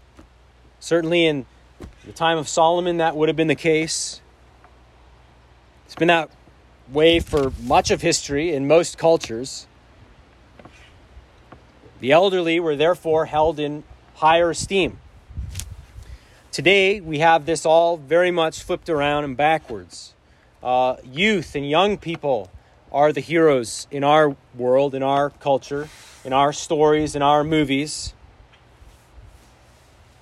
Certainly 0.80 1.26
in 1.26 1.46
the 2.06 2.12
time 2.12 2.38
of 2.38 2.48
Solomon, 2.48 2.98
that 2.98 3.16
would 3.16 3.30
have 3.30 3.36
been 3.36 3.48
the 3.48 3.56
case. 3.56 4.22
It's 5.86 5.96
been 5.96 6.08
that 6.08 6.30
way 6.92 7.20
for 7.20 7.52
much 7.62 7.92
of 7.92 8.02
history 8.02 8.54
in 8.54 8.68
most 8.68 8.98
cultures. 8.98 9.68
The 12.02 12.12
elderly 12.12 12.60
were 12.60 12.76
therefore 12.76 13.28
held 13.28 13.60
in 13.60 13.84
higher 14.16 14.50
esteem. 14.50 14.98
Today, 16.52 17.00
we 17.00 17.20
have 17.20 17.46
this 17.46 17.64
all 17.64 17.96
very 17.96 18.32
much 18.32 18.64
flipped 18.64 18.90
around 18.90 19.24
and 19.24 19.38
backwards. 19.38 20.16
Uh, 20.64 20.96
youth 21.06 21.54
and 21.56 21.70
young 21.70 21.98
people 21.98 22.50
are 22.92 23.14
the 23.14 23.22
heroes 23.22 23.86
in 23.92 24.04
our 24.04 24.36
world, 24.56 24.96
in 24.96 25.04
our 25.04 25.30
culture, 25.30 25.90
in 26.26 26.34
our 26.34 26.52
stories, 26.52 27.16
in 27.16 27.22
our 27.22 27.44
movies. 27.44 28.14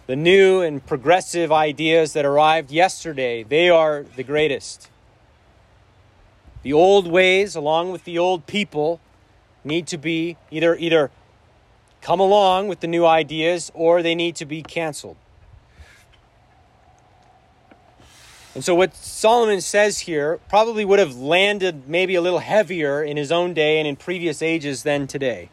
The 0.08 0.18
new 0.18 0.62
and 0.62 0.86
progressive 0.86 1.50
ideas 1.50 2.12
that 2.12 2.26
arrived 2.26 2.72
yesterday, 2.72 3.44
they 3.44 3.70
are 3.70 4.04
the 4.18 4.24
greatest. 4.24 4.90
The 6.62 6.74
old 6.74 7.08
ways, 7.08 7.56
along 7.56 7.94
with 7.94 8.04
the 8.04 8.20
old 8.20 8.48
people, 8.48 9.00
need 9.64 9.88
to 9.88 9.98
be 9.98 10.36
either 10.52 10.76
either 10.76 11.10
come 12.02 12.20
along 12.20 12.68
with 12.68 12.80
the 12.80 12.88
new 12.88 13.06
ideas 13.06 13.72
or 13.74 14.02
they 14.02 14.16
need 14.16 14.36
to 14.38 14.46
be 14.46 14.62
canceled. 14.62 15.18
And 18.56 18.64
so, 18.64 18.74
what 18.74 18.96
Solomon 18.96 19.62
says 19.62 20.00
here 20.00 20.40
probably 20.50 20.84
would 20.84 21.00
have 21.00 21.16
landed 21.16 21.88
maybe 21.88 22.16
a 22.16 22.22
little 22.22 22.40
heavier 22.40 23.04
in 23.04 23.16
his 23.16 23.32
own 23.32 23.54
day 23.54 23.80
and 23.80 23.88
in 23.88 23.96
previous 23.96 24.42
ages 24.42 24.84
than 24.84 25.08
today. 25.08 25.50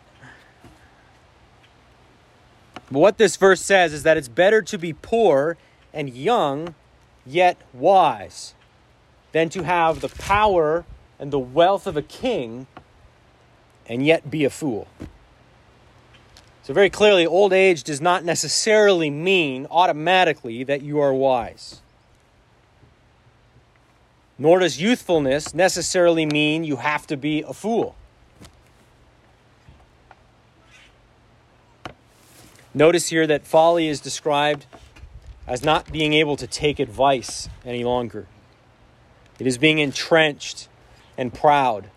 But 2.91 2.99
what 3.01 3.19
this 3.19 3.37
verse 3.37 3.61
says 3.61 3.93
is 3.93 4.03
that 4.05 4.17
it's 4.17 4.29
better 4.29 4.63
to 4.63 4.79
be 4.79 4.93
poor 4.93 5.57
and 5.93 6.11
young, 6.11 6.75
yet 7.27 7.59
wise, 7.73 8.55
than 9.33 9.49
to 9.51 9.63
have 9.65 10.01
the 10.01 10.09
power 10.09 10.85
and 11.19 11.33
the 11.33 11.39
wealth 11.39 11.87
of 11.87 11.97
a 11.97 12.03
king 12.03 12.67
and 13.89 14.05
yet 14.05 14.31
be 14.31 14.45
a 14.45 14.51
fool. 14.51 14.89
So, 16.67 16.75
very 16.75 16.91
clearly, 16.91 17.25
old 17.25 17.53
age 17.53 17.85
does 17.85 18.01
not 18.01 18.25
necessarily 18.25 19.09
mean 19.09 19.69
automatically 19.71 20.65
that 20.65 20.83
you 20.83 20.99
are 20.99 21.15
wise. 21.15 21.81
Nor 24.37 24.59
does 24.59 24.81
youthfulness 24.83 25.55
necessarily 25.55 26.27
mean 26.27 26.65
you 26.65 26.79
have 26.79 27.07
to 27.07 27.17
be 27.17 27.43
a 27.43 27.53
fool. 27.53 27.95
Notice 32.75 33.11
here 33.11 33.29
that 33.29 33.47
folly 33.47 33.87
is 33.87 34.01
described 34.01 34.67
as 35.47 35.63
not 35.63 35.93
being 35.93 36.15
able 36.15 36.35
to 36.35 36.49
take 36.49 36.81
advice 36.81 37.49
any 37.65 37.85
longer. 37.85 38.27
It 39.39 39.47
is 39.47 39.57
being 39.57 39.79
entrenched 39.79 40.67
and 41.17 41.33
proud. 41.33 41.91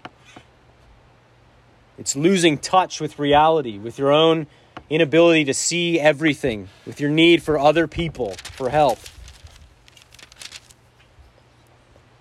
It's 1.97 2.15
losing 2.15 2.59
touch 2.59 3.01
with 3.01 3.17
reality, 3.17 3.79
with 3.79 3.97
your 3.97 4.11
own 4.11 4.45
inability 4.89 5.45
to 5.45 5.53
see 5.53 5.99
everything, 5.99 6.69
with 6.85 6.99
your 6.99 7.09
need 7.09 7.43
for 7.43 7.57
other 7.57 7.87
people 7.87 8.35
for 8.55 8.69
help. 8.69 8.99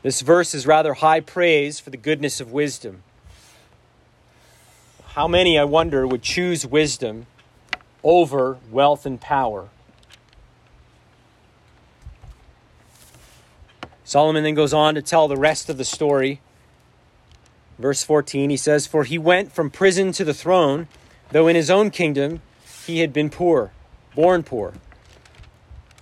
This 0.03 0.21
verse 0.21 0.55
is 0.55 0.67
rather 0.67 0.95
high 0.95 1.21
praise 1.21 1.81
for 1.81 1.91
the 1.91 1.97
goodness 1.97 2.41
of 2.41 2.53
wisdom. 2.53 3.03
How 5.09 5.27
many, 5.29 5.59
I 5.59 5.65
wonder, 5.65 6.07
would 6.07 6.23
choose 6.23 6.67
wisdom 6.67 7.27
over 8.03 8.59
wealth 8.71 9.05
and 9.05 9.21
power? 9.21 9.69
Solomon 14.05 14.45
then 14.45 14.55
goes 14.55 14.73
on 14.73 14.95
to 14.95 15.03
tell 15.03 15.29
the 15.29 15.37
rest 15.37 15.69
of 15.69 15.77
the 15.77 15.85
story 15.85 16.41
Verse 17.79 18.03
14, 18.03 18.51
he 18.51 18.57
says, 18.57 18.87
For 18.87 19.05
he 19.05 19.19
went 19.19 19.53
from 19.53 19.71
prison 19.71 20.11
to 20.13 20.25
the 20.25 20.35
throne, 20.35 20.89
though 21.31 21.47
in 21.47 21.55
his 21.55 21.71
own 21.71 21.91
kingdom 21.91 22.43
he 22.89 23.01
had 23.01 23.13
been 23.13 23.31
poor, 23.31 23.71
born 24.17 24.43
poor. 24.43 24.75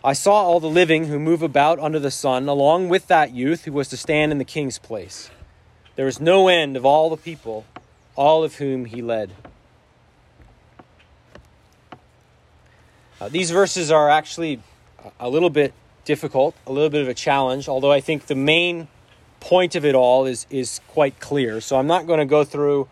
I 0.03 0.12
saw 0.12 0.35
all 0.35 0.61
the 0.61 0.68
living 0.68 1.07
who 1.07 1.18
move 1.18 1.42
about 1.42 1.79
under 1.81 1.99
the 1.99 2.12
sun, 2.12 2.49
along 2.49 2.88
with 2.88 3.09
that 3.09 3.35
youth 3.35 3.64
who 3.64 3.72
was 3.72 3.88
to 3.88 3.96
stand 3.96 4.31
in 4.33 4.38
the 4.38 4.44
king's 4.44 4.79
place. 4.79 5.31
There 5.96 6.07
was 6.07 6.20
no 6.20 6.46
end 6.46 6.77
of 6.77 6.87
all 6.87 7.11
the 7.11 7.16
people, 7.16 7.66
all 8.14 8.44
of 8.44 8.55
whom 8.55 8.85
he 8.85 9.03
led. 9.03 9.33
Uh, 13.20 13.29
these 13.29 13.51
verses 13.51 13.90
are 13.90 14.09
actually 14.09 14.61
a 15.18 15.29
little 15.29 15.51
bit 15.51 15.75
difficult, 16.05 16.55
a 16.66 16.72
little 16.72 16.90
bit 16.90 17.03
of 17.03 17.09
a 17.09 17.14
challenge, 17.14 17.68
although 17.68 17.90
I 17.90 18.01
think 18.01 18.27
the 18.27 18.37
main 18.37 18.87
point 19.40 19.75
of 19.75 19.85
it 19.85 19.94
all 19.94 20.25
is 20.25 20.46
is 20.51 20.81
quite 20.88 21.18
clear. 21.18 21.61
So 21.61 21.77
I'm 21.77 21.87
not 21.88 22.07
going 22.07 22.20
to 22.20 22.27
go 22.27 22.44
through 22.44 22.88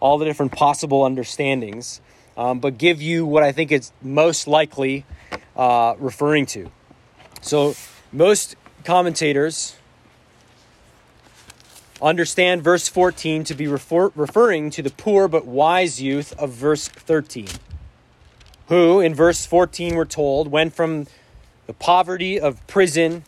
all 0.00 0.16
the 0.16 0.24
different 0.24 0.52
possible 0.52 1.04
understandings, 1.04 2.00
um, 2.36 2.60
but 2.60 2.78
give 2.78 3.00
you 3.00 3.24
what 3.24 3.42
I 3.42 3.52
think 3.52 3.72
it's 3.72 3.92
most 4.02 4.46
likely 4.46 5.04
uh, 5.56 5.94
referring 5.98 6.46
to. 6.46 6.70
So 7.40 7.74
most 8.12 8.56
commentators 8.84 9.76
understand 12.00 12.62
verse 12.62 12.88
14 12.88 13.44
to 13.44 13.54
be 13.54 13.66
refer- 13.66 14.12
referring 14.14 14.70
to 14.70 14.82
the 14.82 14.90
poor 14.90 15.28
but 15.28 15.46
wise 15.46 16.00
youth 16.00 16.32
of 16.38 16.50
verse 16.52 16.88
13, 16.88 17.48
who 18.68 19.00
in 19.00 19.14
verse 19.14 19.46
14 19.46 19.94
we're 19.94 20.04
told 20.04 20.48
went 20.48 20.74
from 20.74 21.06
the 21.66 21.72
poverty 21.72 22.38
of 22.38 22.64
prison 22.66 23.24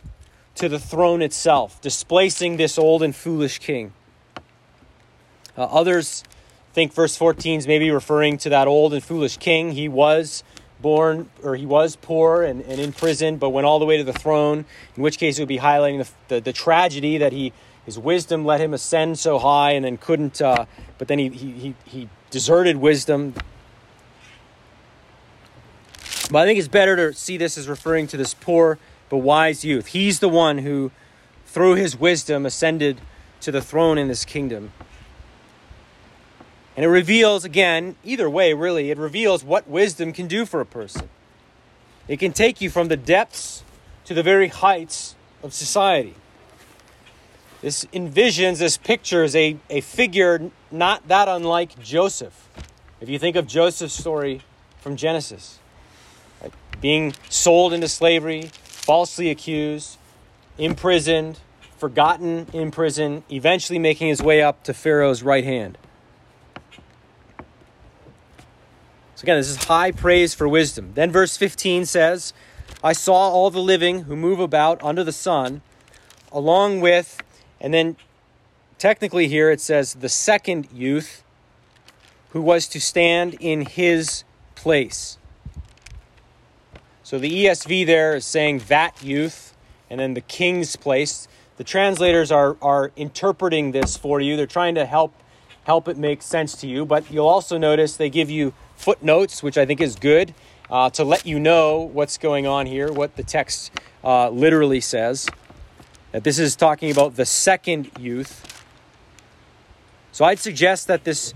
to 0.55 0.69
the 0.69 0.79
throne 0.79 1.23
itself, 1.23 1.81
displacing 1.81 2.57
this 2.57 2.79
old 2.79 3.03
and 3.03 3.15
foolish 3.15 3.59
king. 3.59 3.93
Uh, 5.57 5.63
others 5.65 6.23
think 6.79 6.93
verse 6.93 7.17
14 7.17 7.59
is 7.59 7.67
maybe 7.67 7.91
referring 7.91 8.39
to 8.39 8.51
that 8.51 8.69
old 8.69 8.95
and 8.95 9.03
foolish 9.03 9.37
king. 9.37 9.73
He 9.73 9.89
was 9.89 10.45
born, 10.81 11.29
or 11.43 11.57
he 11.57 11.67
was 11.67 11.97
poor 11.97 12.45
and, 12.45 12.61
and 12.61 12.81
in 12.81 12.93
prison, 12.93 13.37
but 13.37 13.49
went 13.49 13.67
all 13.67 13.81
the 13.81 13.85
way 13.85 13.97
to 13.97 14.05
the 14.05 14.13
throne, 14.13 14.65
in 14.97 15.03
which 15.03 15.19
case 15.19 15.39
it 15.39 15.43
would 15.43 15.49
be 15.49 15.59
highlighting 15.59 16.07
the, 16.29 16.35
the, 16.37 16.41
the 16.41 16.53
tragedy 16.53 17.19
that 17.19 17.33
he 17.33 17.53
his 17.85 17.99
wisdom 17.99 18.45
let 18.45 18.61
him 18.61 18.75
ascend 18.75 19.19
so 19.19 19.39
high 19.39 19.71
and 19.71 19.85
then 19.85 19.97
couldn't, 19.97 20.43
uh, 20.43 20.67
but 20.99 21.09
then 21.09 21.19
he, 21.19 21.31
he, 21.31 21.75
he 21.87 22.09
deserted 22.31 22.77
wisdom. 22.77 23.33
But 26.31 26.41
I 26.41 26.45
think 26.45 26.59
it's 26.59 26.69
better 26.69 26.95
to 26.97 27.15
see 27.15 27.39
this 27.39 27.57
as 27.57 27.67
referring 27.67 28.07
to 28.09 28.19
this 28.19 28.35
poor 28.35 28.79
but 29.09 29.17
wise 29.17 29.65
youth. 29.65 29.87
He's 29.87 30.21
the 30.21 30.29
one 30.29 30.59
who, 30.59 30.91
through 31.47 31.77
his 31.77 31.99
wisdom, 31.99 32.45
ascended 32.45 33.01
to 33.41 33.51
the 33.51 33.63
throne 33.63 33.97
in 33.97 34.07
this 34.07 34.27
kingdom. 34.27 34.71
And 36.79 36.85
it 36.85 36.91
reveals, 36.91 37.45
again, 37.45 37.97
either 38.05 38.31
way, 38.31 38.55
really, 38.55 38.93
it 38.93 38.99
reveals 38.99 39.43
what 39.43 39.69
wisdom 39.69 40.13
can 40.13 40.29
do 40.29 40.47
for 40.47 40.61
a 40.61 40.65
person. 40.65 41.09
It 42.07 42.21
can 42.21 42.33
take 42.33 42.61
you 42.61 42.71
from 42.71 42.87
the 42.87 42.97
depths 42.97 43.65
to 44.05 44.15
the 44.15 44.23
very 44.23 44.47
heights 44.47 45.17
of 45.43 45.53
society. 45.53 46.15
This 47.63 47.85
envisions, 47.87 48.59
this 48.59 48.77
pictures 48.77 49.35
a, 49.35 49.57
a 49.69 49.81
figure 49.81 50.53
not 50.71 51.09
that 51.09 51.27
unlike 51.27 51.83
Joseph. 51.83 52.49
If 53.01 53.09
you 53.09 53.19
think 53.19 53.35
of 53.35 53.49
Joseph's 53.49 53.95
story 53.95 54.43
from 54.79 54.95
Genesis, 54.95 55.59
right? 56.41 56.53
being 56.81 57.13
sold 57.29 57.73
into 57.73 57.89
slavery, 57.89 58.51
falsely 58.63 59.31
accused, 59.31 59.99
imprisoned, 60.59 61.41
forgotten 61.77 62.47
in 62.53 62.71
prison, 62.71 63.25
eventually 63.33 63.81
making 63.81 64.07
his 64.07 64.23
way 64.23 64.41
up 64.41 64.63
to 64.63 64.73
Pharaoh's 64.73 65.25
right 65.25 65.43
hand. 65.43 65.77
So, 69.19 69.25
again, 69.25 69.39
this 69.39 69.51
is 69.51 69.65
high 69.65 69.91
praise 69.91 70.33
for 70.33 70.47
wisdom. 70.47 70.93
Then, 70.95 71.11
verse 71.11 71.37
15 71.37 71.87
says, 71.87 72.33
I 72.85 72.93
saw 72.93 73.15
all 73.15 73.51
the 73.51 73.59
living 73.59 74.03
who 74.03 74.15
move 74.15 74.39
about 74.39 74.81
under 74.81 75.03
the 75.03 75.11
sun, 75.11 75.63
along 76.31 76.83
with, 76.83 77.21
and 77.61 77.75
then 77.75 77.97
technically 78.79 79.27
here 79.27 79.51
it 79.51 79.61
says, 79.61 79.95
the 79.95 80.09
second 80.09 80.69
youth 80.73 81.25
who 82.29 82.41
was 82.41 82.69
to 82.69 82.81
stand 82.81 83.35
in 83.41 83.63
his 83.63 84.23
place. 84.55 85.19
So 87.03 87.19
the 87.19 87.47
ESV 87.47 87.87
there 87.87 88.15
is 88.15 88.25
saying 88.25 88.61
that 88.69 89.03
youth, 89.03 89.53
and 89.91 89.99
then 89.99 90.15
the 90.15 90.21
king's 90.21 90.77
place. 90.77 91.27
The 91.57 91.65
translators 91.65 92.31
are, 92.31 92.57
are 92.63 92.93
interpreting 92.95 93.73
this 93.73 93.97
for 93.97 94.21
you. 94.21 94.37
They're 94.37 94.47
trying 94.47 94.77
to 94.77 94.87
help 94.87 95.13
help 95.65 95.87
it 95.87 95.99
make 95.99 96.23
sense 96.23 96.55
to 96.55 96.67
you. 96.67 96.87
But 96.87 97.11
you'll 97.11 97.29
also 97.29 97.59
notice 97.59 97.97
they 97.97 98.09
give 98.09 98.31
you 98.31 98.55
footnotes, 98.79 99.43
which 99.43 99.59
I 99.59 99.67
think 99.67 99.81
is 99.81 99.97
good. 99.97 100.35
uh, 100.71 100.91
to 100.91 101.05
let 101.05 101.27
you 101.27 101.39
know 101.39 101.79
what's 101.81 102.19
going 102.19 102.47
on 102.47 102.67
here, 102.67 102.93
what 102.93 103.17
the 103.17 103.23
text 103.23 103.71
uh, 104.05 104.29
literally 104.31 104.81
says. 104.81 105.29
That 106.13 106.25
this 106.25 106.39
is 106.39 106.57
talking 106.57 106.91
about 106.91 107.17
the 107.17 107.27
second 107.27 107.91
youth. 107.99 108.65
So 110.13 110.25
I'd 110.25 110.39
suggest 110.39 110.87
that 110.87 111.05
this 111.05 111.35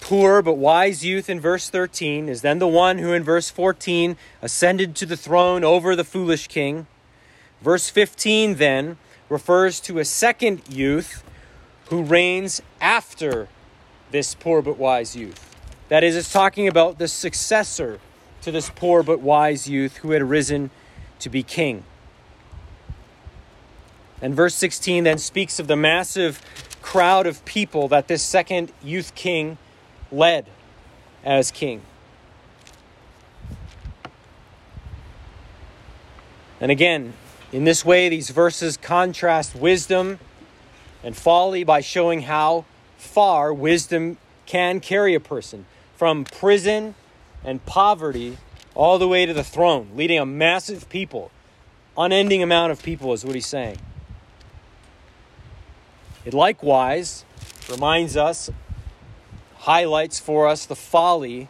poor 0.00 0.40
but 0.40 0.54
wise 0.54 1.04
youth 1.04 1.28
in 1.28 1.40
verse 1.40 1.68
13 1.68 2.28
is 2.28 2.42
then 2.42 2.58
the 2.58 2.68
one 2.68 2.98
who 2.98 3.12
in 3.12 3.24
verse 3.24 3.50
14 3.50 4.16
ascended 4.40 4.94
to 4.96 5.06
the 5.06 5.16
throne 5.16 5.64
over 5.64 5.96
the 5.96 6.04
foolish 6.04 6.46
king. 6.46 6.86
Verse 7.60 7.90
15 7.90 8.56
then 8.56 8.98
refers 9.28 9.80
to 9.80 9.98
a 9.98 10.04
second 10.04 10.62
youth 10.68 11.24
who 11.86 12.02
reigns 12.02 12.62
after 12.80 13.48
this 14.12 14.34
poor 14.34 14.62
but 14.62 14.78
wise 14.78 15.16
youth. 15.16 15.45
That 15.88 16.02
is, 16.02 16.16
it's 16.16 16.32
talking 16.32 16.66
about 16.66 16.98
the 16.98 17.06
successor 17.06 18.00
to 18.42 18.50
this 18.50 18.70
poor 18.70 19.02
but 19.02 19.20
wise 19.20 19.68
youth 19.68 19.98
who 19.98 20.10
had 20.10 20.22
arisen 20.22 20.70
to 21.20 21.30
be 21.30 21.42
king. 21.42 21.84
And 24.20 24.34
verse 24.34 24.54
16 24.54 25.04
then 25.04 25.18
speaks 25.18 25.60
of 25.60 25.68
the 25.68 25.76
massive 25.76 26.40
crowd 26.82 27.26
of 27.26 27.44
people 27.44 27.88
that 27.88 28.08
this 28.08 28.22
second 28.22 28.72
youth 28.82 29.14
king 29.14 29.58
led 30.10 30.46
as 31.24 31.50
king. 31.50 31.82
And 36.60 36.72
again, 36.72 37.12
in 37.52 37.64
this 37.64 37.84
way, 37.84 38.08
these 38.08 38.30
verses 38.30 38.76
contrast 38.76 39.54
wisdom 39.54 40.18
and 41.04 41.16
folly 41.16 41.62
by 41.62 41.80
showing 41.80 42.22
how 42.22 42.64
far 42.96 43.52
wisdom 43.52 44.16
can 44.46 44.80
carry 44.80 45.14
a 45.14 45.20
person 45.20 45.66
from 45.96 46.24
prison 46.24 46.94
and 47.44 47.64
poverty 47.66 48.38
all 48.74 48.98
the 48.98 49.08
way 49.08 49.24
to 49.24 49.32
the 49.32 49.44
throne, 49.44 49.90
leading 49.94 50.18
a 50.18 50.26
massive 50.26 50.88
people, 50.88 51.30
unending 51.96 52.42
amount 52.42 52.72
of 52.72 52.82
people, 52.82 53.12
is 53.12 53.24
what 53.24 53.34
he's 53.34 53.46
saying. 53.46 53.78
It 56.24 56.34
likewise 56.34 57.24
reminds 57.70 58.16
us, 58.16 58.50
highlights 59.56 60.20
for 60.20 60.46
us 60.46 60.66
the 60.66 60.76
folly 60.76 61.48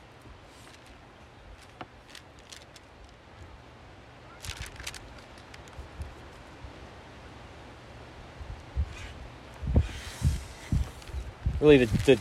really 11.60 11.84
the, 11.84 11.86
the, 12.04 12.18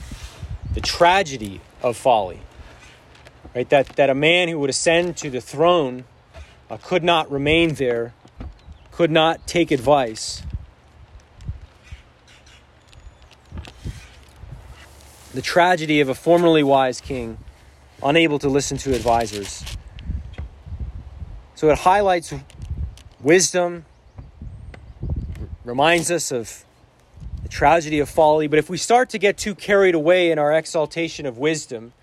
the 0.73 0.81
tragedy 0.81 1.61
of 1.85 1.95
folly. 1.95 2.41
Right? 3.53 3.69
That, 3.69 3.89
that 3.95 4.09
a 4.09 4.15
man 4.15 4.49
who 4.49 4.59
would 4.59 4.71
ascend 4.71 5.17
to 5.17 5.29
the 5.29 5.39
throne 5.39 6.05
uh, 6.69 6.77
could 6.77 7.03
not 7.03 7.31
remain 7.31 7.75
there, 7.75 8.13
could 8.91 9.11
not 9.11 9.45
take 9.45 9.69
advice. 9.69 10.41
The 15.33 15.43
tragedy 15.43 16.01
of 16.01 16.09
a 16.09 16.15
formerly 16.15 16.63
wise 16.63 16.99
king 16.99 17.37
unable 18.01 18.39
to 18.39 18.49
listen 18.49 18.77
to 18.77 18.95
advisors. 18.95 19.63
So 21.53 21.69
it 21.69 21.77
highlights 21.77 22.33
wisdom, 23.21 23.85
reminds 25.63 26.09
us 26.09 26.31
of 26.31 26.64
tragedy 27.55 27.99
of 27.99 28.09
folly. 28.09 28.47
But 28.47 28.59
if 28.59 28.69
we 28.69 28.77
start 28.77 29.09
to 29.11 29.17
get 29.17 29.37
too 29.37 29.55
carried 29.55 29.95
away 29.95 30.29
in 30.29 30.37
our 30.37 30.51
exaltation 30.51 31.25
of 31.25 31.37
wisdom, 31.37 31.93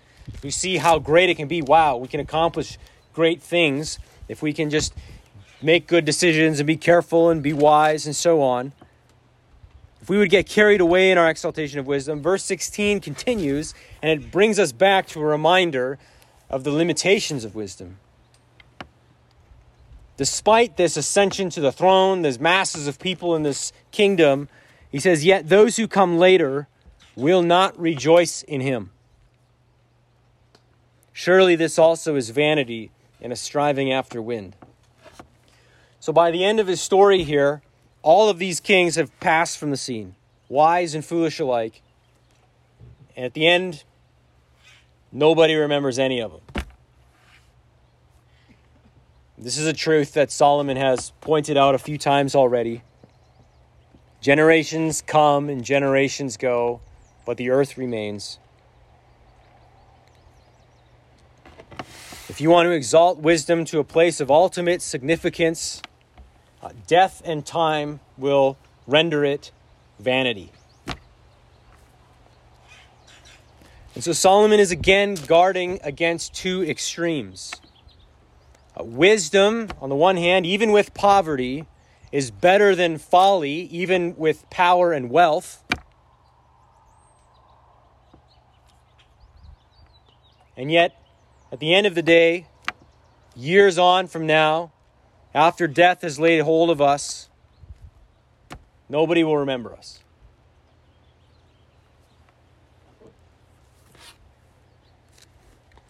we 0.41 0.49
see 0.49 0.77
how 0.77 0.97
great 0.97 1.29
it 1.29 1.35
can 1.35 1.47
be. 1.47 1.61
Wow, 1.61 1.97
we 1.97 2.07
can 2.07 2.19
accomplish 2.19 2.79
great 3.13 3.39
things 3.39 3.99
if 4.27 4.41
we 4.41 4.51
can 4.51 4.71
just 4.71 4.95
make 5.61 5.85
good 5.85 6.05
decisions 6.05 6.59
and 6.59 6.65
be 6.65 6.75
careful 6.75 7.29
and 7.29 7.43
be 7.43 7.53
wise 7.53 8.07
and 8.07 8.15
so 8.15 8.41
on. 8.41 8.71
If 10.01 10.09
we 10.09 10.17
would 10.17 10.31
get 10.31 10.47
carried 10.47 10.81
away 10.81 11.11
in 11.11 11.19
our 11.19 11.29
exaltation 11.29 11.77
of 11.77 11.85
wisdom, 11.85 12.19
verse 12.19 12.43
16 12.43 12.99
continues 12.99 13.75
and 14.01 14.09
it 14.09 14.31
brings 14.31 14.57
us 14.57 14.71
back 14.71 15.05
to 15.09 15.21
a 15.21 15.23
reminder 15.23 15.99
of 16.49 16.63
the 16.63 16.71
limitations 16.71 17.45
of 17.45 17.53
wisdom. 17.53 17.99
Despite 20.17 20.77
this 20.77 20.97
ascension 20.97 21.51
to 21.51 21.61
the 21.61 21.71
throne, 21.71 22.23
there's 22.23 22.39
masses 22.39 22.87
of 22.87 22.97
people 22.97 23.35
in 23.35 23.43
this 23.43 23.71
kingdom 23.91 24.49
he 24.93 24.99
says, 24.99 25.25
Yet 25.25 25.49
those 25.49 25.77
who 25.77 25.87
come 25.87 26.19
later 26.19 26.67
will 27.15 27.41
not 27.41 27.77
rejoice 27.79 28.43
in 28.43 28.61
him. 28.61 28.91
Surely 31.11 31.55
this 31.55 31.79
also 31.79 32.15
is 32.15 32.29
vanity 32.29 32.91
and 33.19 33.33
a 33.33 33.35
striving 33.35 33.91
after 33.91 34.21
wind. 34.21 34.55
So 35.99 36.13
by 36.13 36.29
the 36.29 36.45
end 36.45 36.59
of 36.59 36.67
his 36.67 36.79
story 36.79 37.23
here, 37.23 37.63
all 38.03 38.29
of 38.29 38.37
these 38.37 38.59
kings 38.59 38.95
have 38.95 39.19
passed 39.19 39.57
from 39.57 39.71
the 39.71 39.77
scene, 39.77 40.13
wise 40.47 40.93
and 40.93 41.03
foolish 41.03 41.39
alike. 41.39 41.81
And 43.15 43.25
at 43.25 43.33
the 43.33 43.47
end, 43.47 43.83
nobody 45.11 45.55
remembers 45.55 45.97
any 45.97 46.21
of 46.21 46.33
them. 46.33 46.65
This 49.39 49.57
is 49.57 49.65
a 49.65 49.73
truth 49.73 50.13
that 50.13 50.29
Solomon 50.29 50.77
has 50.77 51.13
pointed 51.19 51.57
out 51.57 51.73
a 51.73 51.79
few 51.79 51.97
times 51.97 52.35
already. 52.35 52.83
Generations 54.23 55.01
come 55.01 55.49
and 55.49 55.65
generations 55.65 56.37
go, 56.37 56.79
but 57.25 57.35
the 57.35 57.49
earth 57.49 57.77
remains. 57.77 58.39
If 62.29 62.39
you 62.39 62.49
want 62.49 62.67
to 62.67 62.71
exalt 62.71 63.17
wisdom 63.17 63.65
to 63.65 63.79
a 63.79 63.83
place 63.83 64.21
of 64.21 64.31
ultimate 64.31 64.81
significance, 64.81 65.81
uh, 66.61 66.69
death 66.87 67.21
and 67.25 67.45
time 67.45 67.99
will 68.17 68.57
render 68.87 69.25
it 69.25 69.51
vanity. 69.99 70.53
And 73.93 74.05
so 74.05 74.13
Solomon 74.13 74.57
is 74.57 74.71
again 74.71 75.15
guarding 75.15 75.81
against 75.83 76.33
two 76.33 76.63
extremes. 76.63 77.51
Uh, 78.79 78.85
wisdom, 78.85 79.67
on 79.81 79.89
the 79.89 79.97
one 79.97 80.15
hand, 80.15 80.45
even 80.45 80.71
with 80.71 80.93
poverty, 80.93 81.65
is 82.13 82.29
better 82.29 82.75
than 82.75 82.99
folly, 82.99 83.61
even 83.71 84.15
with 84.15 84.47
power 84.51 84.93
and 84.93 85.09
wealth. 85.09 85.63
And 90.55 90.71
yet, 90.71 90.95
at 91.51 91.59
the 91.59 91.73
end 91.73 91.87
of 91.87 91.95
the 91.95 92.03
day, 92.03 92.45
years 93.35 93.79
on 93.79 94.05
from 94.05 94.27
now, 94.27 94.71
after 95.33 95.67
death 95.67 96.03
has 96.03 96.19
laid 96.19 96.41
hold 96.41 96.69
of 96.69 96.79
us, 96.79 97.29
nobody 98.87 99.23
will 99.23 99.37
remember 99.37 99.73
us. 99.73 99.99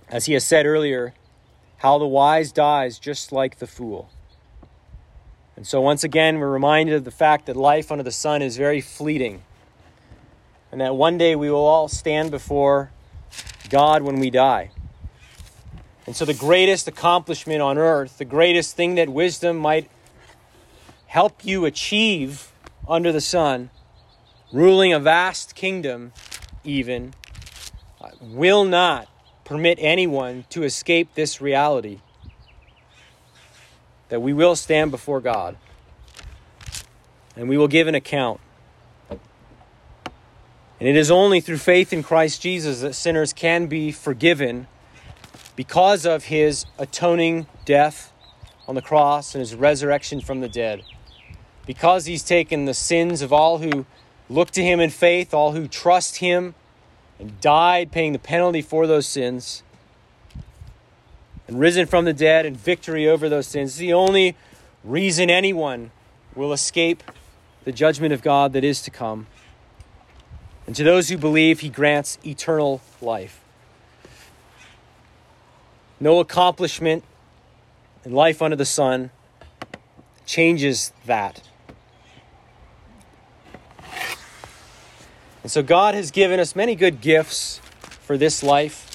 As 0.08 0.26
he 0.28 0.34
has 0.36 0.46
said 0.46 0.66
earlier, 0.66 1.14
how 1.80 1.98
the 1.98 2.08
wise 2.08 2.54
dies 2.54 2.98
just 2.98 3.34
like 3.34 3.60
the 3.60 3.68
fool. 3.68 4.13
And 5.64 5.68
so, 5.70 5.80
once 5.80 6.04
again, 6.04 6.40
we're 6.40 6.52
reminded 6.52 6.94
of 6.94 7.06
the 7.06 7.10
fact 7.10 7.46
that 7.46 7.56
life 7.56 7.90
under 7.90 8.04
the 8.04 8.12
sun 8.12 8.42
is 8.42 8.58
very 8.58 8.82
fleeting. 8.82 9.44
And 10.74 10.82
that 10.82 10.94
one 10.94 11.18
day 11.18 11.38
we 11.38 11.50
will 11.50 11.64
all 11.64 11.88
stand 11.88 12.32
before 12.32 12.92
God 13.70 14.02
when 14.02 14.20
we 14.20 14.30
die. 14.30 14.72
And 16.06 16.18
so, 16.18 16.26
the 16.26 16.34
greatest 16.34 16.90
accomplishment 16.90 17.62
on 17.62 17.78
earth, 17.78 18.18
the 18.18 18.26
greatest 18.26 18.76
thing 18.76 18.96
that 18.96 19.08
wisdom 19.08 19.56
might 19.56 19.90
help 21.06 21.46
you 21.46 21.64
achieve 21.64 22.52
under 22.86 23.14
the 23.14 23.22
sun, 23.22 23.70
ruling 24.52 24.92
a 24.92 25.00
vast 25.00 25.56
kingdom, 25.56 26.12
even, 26.66 27.14
uh, 28.02 28.10
will 28.20 28.66
not 28.66 29.08
permit 29.46 29.78
anyone 29.80 30.44
to 30.50 30.64
escape 30.64 31.14
this 31.16 31.40
reality 31.40 32.02
that 34.14 34.20
we 34.20 34.32
will 34.32 34.56
stand 34.56 34.92
before 34.92 35.20
God 35.20 35.58
and 37.36 37.50
we 37.50 37.58
will 37.58 37.68
give 37.68 37.88
an 37.88 37.96
account. 37.96 38.40
And 39.10 39.18
it 40.88 40.96
is 40.96 41.10
only 41.10 41.42
through 41.42 41.58
faith 41.58 41.92
in 41.92 42.04
Christ 42.04 42.40
Jesus 42.40 42.82
that 42.82 42.94
sinners 42.94 43.34
can 43.34 43.66
be 43.66 43.92
forgiven 43.92 44.68
because 45.56 46.06
of 46.06 46.26
his 46.26 46.68
atoning 46.78 47.48
death 47.66 48.14
on 48.68 48.76
the 48.76 48.84
cross 48.84 49.34
and 49.34 49.40
his 49.40 49.56
resurrection 49.56 50.22
from 50.22 50.42
the 50.42 50.50
dead. 50.50 50.84
Because 51.66 52.06
he's 52.06 52.22
taken 52.22 52.66
the 52.66 52.76
sins 52.76 53.24
of 53.24 53.34
all 53.34 53.58
who 53.58 53.88
look 54.30 54.52
to 54.52 54.62
him 54.62 54.80
in 54.80 54.92
faith, 54.92 55.34
all 55.34 55.54
who 55.54 55.68
trust 55.68 56.18
him, 56.18 56.54
and 57.18 57.42
died 57.42 57.92
paying 57.92 58.14
the 58.14 58.20
penalty 58.20 58.62
for 58.62 58.86
those 58.86 59.08
sins 59.08 59.64
and 61.54 61.62
risen 61.62 61.86
from 61.86 62.04
the 62.06 62.14
dead 62.14 62.48
and 62.48 62.58
victory 62.58 63.08
over 63.08 63.30
those 63.30 63.46
sins. 63.46 63.74
It's 63.74 63.78
the 63.78 63.94
only 63.94 64.36
reason 64.84 65.30
anyone 65.30 65.92
will 66.34 66.52
escape 66.52 67.04
the 67.64 67.72
judgment 67.72 68.12
of 68.12 68.24
God 68.24 68.54
that 68.54 68.64
is 68.64 68.82
to 68.82 68.90
come. 68.90 69.28
And 70.66 70.76
to 70.76 70.84
those 70.84 71.10
who 71.10 71.18
believe, 71.18 71.60
he 71.60 71.70
grants 71.70 72.18
eternal 72.26 72.82
life. 73.02 73.40
No 76.00 76.20
accomplishment 76.20 77.04
in 78.04 78.14
life 78.14 78.42
under 78.42 78.56
the 78.56 78.66
sun 78.66 79.12
changes 80.26 80.92
that. 81.06 81.40
And 85.44 85.52
so 85.52 85.62
God 85.62 85.94
has 85.94 86.10
given 86.10 86.40
us 86.40 86.56
many 86.56 86.74
good 86.74 87.00
gifts 87.00 87.60
for 88.02 88.18
this 88.18 88.42
life. 88.42 88.93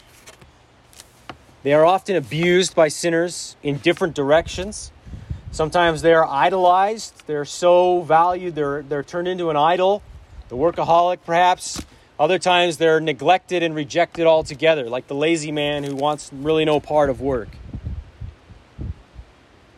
They 1.63 1.73
are 1.73 1.85
often 1.85 2.17
abused 2.17 2.75
by 2.75 2.89
sinners 2.89 3.57
in 3.63 3.79
different 3.79 4.15
directions. 4.15 4.93
Sometimes 5.51 6.03
they 6.03 6.15
are 6.15 6.27
idolized. 6.27 7.27
They're 7.27 7.45
so 7.45 8.03
valued, 8.03 8.55
they're, 8.55 8.83
they're 8.83 9.03
turned 9.03 9.29
into 9.29 9.51
an 9.51 9.57
idol, 9.57 10.03
the 10.49 10.57
workaholic 10.57 11.19
perhaps. 11.25 11.83
Other 12.19 12.39
times 12.39 12.79
they're 12.79 13.01
neglected 13.01 13.63
and 13.63 13.75
rejected 13.75 14.27
altogether, 14.27 14.89
like 14.89 15.07
the 15.07 15.15
lazy 15.15 15.53
man 15.53 15.85
who 15.85 15.95
wants 15.95 16.31
really 16.33 16.65
no 16.65 16.81
part 16.81 17.11
of 17.11 17.21
work. 17.21 17.49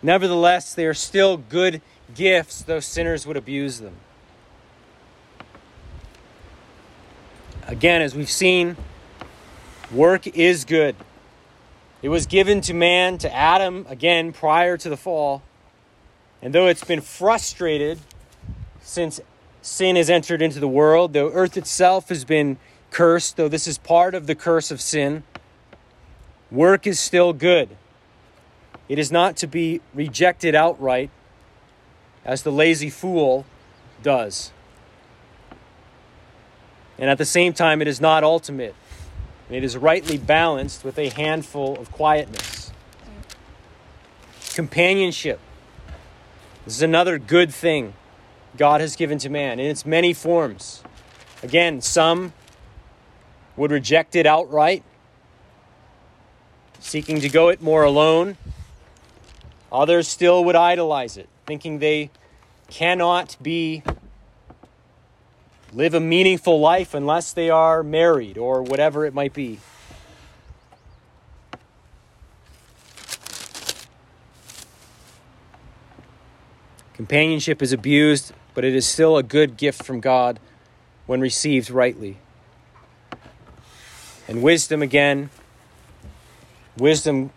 Nevertheless, 0.03 0.75
they 0.75 0.87
are 0.87 0.95
still 0.95 1.37
good 1.37 1.83
gifts, 2.15 2.63
though 2.63 2.81
sinners 2.81 3.27
would 3.27 3.37
abuse 3.37 3.81
them. 3.81 3.97
Again, 7.67 8.01
as 8.01 8.15
we've 8.15 8.31
seen, 8.31 8.77
work 9.93 10.27
is 10.27 10.65
good. 10.65 10.97
It 12.03 12.09
was 12.09 12.27
given 12.27 12.63
to 12.63 12.75
man, 12.75 13.19
to 13.19 13.35
Adam, 13.35 13.85
again, 13.89 14.33
prior 14.33 14.77
to 14.79 14.89
the 14.89 14.97
fall. 14.97 15.43
And 16.41 16.55
though 16.55 16.67
it's 16.67 16.85
been 16.85 17.03
frustrated 17.03 17.99
since 18.81 19.21
sin 19.61 19.97
has 19.97 20.09
entered 20.09 20.41
into 20.41 20.61
the 20.61 20.69
world, 20.69 21.13
though 21.13 21.31
earth 21.31 21.57
itself 21.59 22.09
has 22.09 22.25
been 22.25 22.57
cursed, 22.91 23.37
though 23.37 23.49
this 23.49 23.67
is 23.67 23.77
part 23.77 24.15
of 24.15 24.27
the 24.27 24.35
curse 24.35 24.71
of 24.71 24.81
sin, 24.81 25.25
work 26.51 26.87
is 26.87 26.99
still 26.99 27.33
good. 27.35 27.69
It 28.89 28.99
is 28.99 29.13
not 29.13 29.37
to 29.37 29.47
be 29.47 29.83
rejected 29.95 30.55
outright, 30.55 31.11
as 32.25 32.43
the 32.43 32.51
lazy 32.51 32.91
fool 32.91 33.45
does. 34.03 34.53
And 36.99 37.09
at 37.09 37.19
the 37.19 37.25
same 37.25 37.53
time, 37.53 37.81
it 37.81 37.89
is 37.89 38.01
not 38.01 38.25
ultimate. 38.25 38.75
And 39.51 39.57
it 39.57 39.65
is 39.65 39.77
rightly 39.77 40.17
balanced 40.17 40.85
with 40.85 40.97
a 40.97 41.09
handful 41.09 41.77
of 41.81 41.91
quietness. 41.91 42.71
Companionship. 44.55 45.41
This 46.65 46.77
is 46.77 46.83
another 46.83 47.19
good 47.19 47.53
thing 47.53 47.95
God 48.57 48.81
has 48.81 48.95
given 48.95 49.19
to 49.19 49.29
man 49.29 49.59
in 49.59 49.67
its 49.67 49.85
many 49.85 50.13
forms. 50.13 50.85
Again, 51.43 51.81
some 51.81 52.33
would 53.57 53.73
reject 53.73 54.15
it 54.15 54.25
outright, 54.25 54.85
seeking 56.79 57.21
to 57.21 57.29
go 57.29 57.49
it 57.49 57.61
more 57.61 57.83
alone. 57.83 58.37
Others 59.73 60.07
still 60.07 60.45
would 60.45 60.55
idolize 60.55 61.17
it, 61.17 61.29
thinking 61.45 61.81
they 61.81 62.13
cannot 62.69 63.37
be 63.43 63.83
live 65.73 65.95
a 65.95 66.01
meaningful 66.01 66.59
life 66.59 66.95
unless 66.95 67.33
they 67.33 67.49
are 67.49 67.83
married 67.83 68.37
or 68.37 68.63
whatever 68.63 69.07
it 69.07 69.15
might 69.15 69.33
be. 69.33 69.61
Companionship 76.95 77.63
is 77.63 77.73
abused, 77.73 78.35
but 78.53 78.63
it 78.63 78.75
is 78.75 78.87
still 78.87 79.17
a 79.17 79.23
good 79.23 79.57
gift 79.57 79.83
from 79.83 80.01
God 80.01 80.39
when 81.07 81.21
received 81.21 81.71
rightly. 81.71 82.19
And 84.29 84.43
wisdom, 84.43 84.83
again, 84.83 85.31
wisdom 86.77 87.31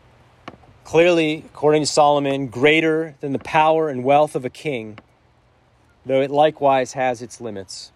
clearly, 0.84 1.46
according 1.46 1.84
to 1.84 1.88
Solomon, 1.88 2.48
greater 2.48 3.16
than 3.22 3.32
the 3.32 3.40
power 3.40 3.88
and 3.88 4.04
wealth 4.04 4.36
of 4.36 4.44
a 4.44 4.50
king, 4.50 5.00
though 6.06 6.22
it 6.22 6.30
likewise 6.30 6.92
has 6.92 7.22
its 7.22 7.40
limits. 7.40 7.93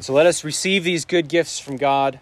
So 0.00 0.12
let 0.12 0.26
us 0.26 0.44
receive 0.44 0.84
these 0.84 1.04
good 1.04 1.28
gifts 1.28 1.58
from 1.58 1.76
God, 1.76 2.20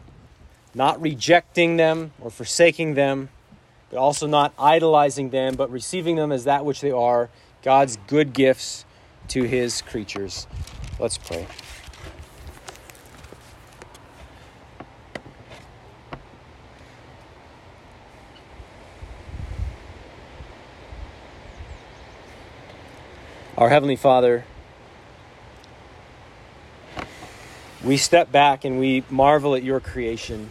not 0.75 1.03
rejecting 1.03 1.77
them 1.79 2.13
or 2.21 2.31
forsaking 2.31 2.95
them, 2.95 3.31
but 3.91 3.99
also 3.99 4.27
not 4.27 4.55
idolizing 4.59 5.31
them, 5.31 5.57
but 5.57 5.71
receiving 5.71 6.17
them 6.17 6.31
as 6.31 6.45
that 6.45 6.65
which 6.65 6.81
they 6.81 6.93
are 6.93 7.29
God's 7.63 7.99
good 8.07 8.33
gifts 8.33 8.85
to 9.29 9.45
his 9.45 9.83
creatures. 9.83 10.47
Let's 11.01 11.19
pray. 11.19 11.47
Our 23.59 23.69
Heavenly 23.69 23.97
Father, 23.97 24.45
we 27.85 27.97
step 27.97 28.31
back 28.31 28.65
and 28.65 28.79
we 28.79 29.03
marvel 29.11 29.55
at 29.55 29.63
your 29.63 29.81
creation. 29.81 30.51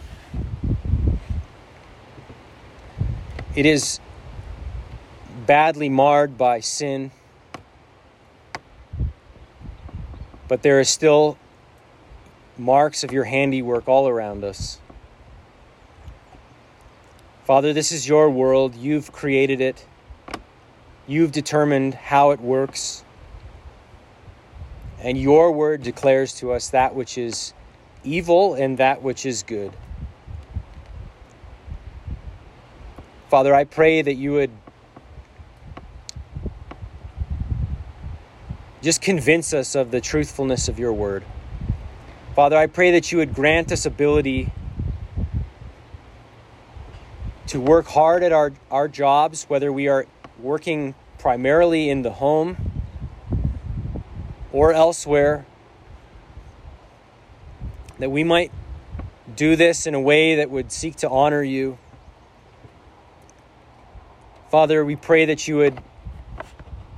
It 3.54 3.66
is 3.66 4.00
badly 5.46 5.88
marred 5.88 6.36
by 6.36 6.60
sin, 6.60 7.10
but 10.48 10.62
there 10.62 10.78
are 10.78 10.84
still 10.84 11.38
marks 12.58 13.02
of 13.02 13.12
your 13.12 13.24
handiwork 13.24 13.88
all 13.88 14.08
around 14.08 14.44
us. 14.44 14.78
Father, 17.44 17.72
this 17.72 17.92
is 17.92 18.06
your 18.06 18.30
world. 18.30 18.74
You've 18.74 19.10
created 19.10 19.60
it. 19.60 19.86
You've 21.06 21.32
determined 21.32 21.94
how 21.94 22.30
it 22.30 22.40
works. 22.40 23.04
And 25.02 25.18
your 25.18 25.50
word 25.50 25.82
declares 25.82 26.32
to 26.34 26.52
us 26.52 26.70
that 26.70 26.94
which 26.94 27.18
is 27.18 27.54
evil 28.04 28.54
and 28.54 28.78
that 28.78 29.02
which 29.02 29.26
is 29.26 29.42
good. 29.42 29.72
Father, 33.28 33.52
I 33.52 33.64
pray 33.64 34.00
that 34.00 34.14
you 34.14 34.32
would 34.34 34.52
just 38.80 39.02
convince 39.02 39.52
us 39.52 39.74
of 39.74 39.90
the 39.90 40.00
truthfulness 40.00 40.68
of 40.68 40.78
your 40.78 40.92
word. 40.92 41.24
Father, 42.36 42.56
I 42.56 42.68
pray 42.68 42.92
that 42.92 43.10
you 43.10 43.18
would 43.18 43.34
grant 43.34 43.72
us 43.72 43.84
ability 43.84 44.52
to 47.48 47.60
work 47.60 47.86
hard 47.88 48.22
at 48.22 48.32
our, 48.32 48.52
our 48.70 48.86
jobs, 48.86 49.44
whether 49.44 49.72
we 49.72 49.88
are 49.88 50.06
working 50.38 50.94
primarily 51.18 51.90
in 51.90 52.02
the 52.02 52.12
home 52.12 52.81
or 54.52 54.72
elsewhere, 54.72 55.46
that 57.98 58.10
we 58.10 58.24
might 58.24 58.52
do 59.34 59.56
this 59.56 59.86
in 59.86 59.94
a 59.94 60.00
way 60.00 60.36
that 60.36 60.50
would 60.50 60.70
seek 60.70 60.96
to 60.96 61.08
honor 61.08 61.42
you. 61.42 61.78
Father, 64.50 64.84
we 64.84 64.96
pray 64.96 65.24
that 65.24 65.48
you 65.48 65.56
would 65.56 65.82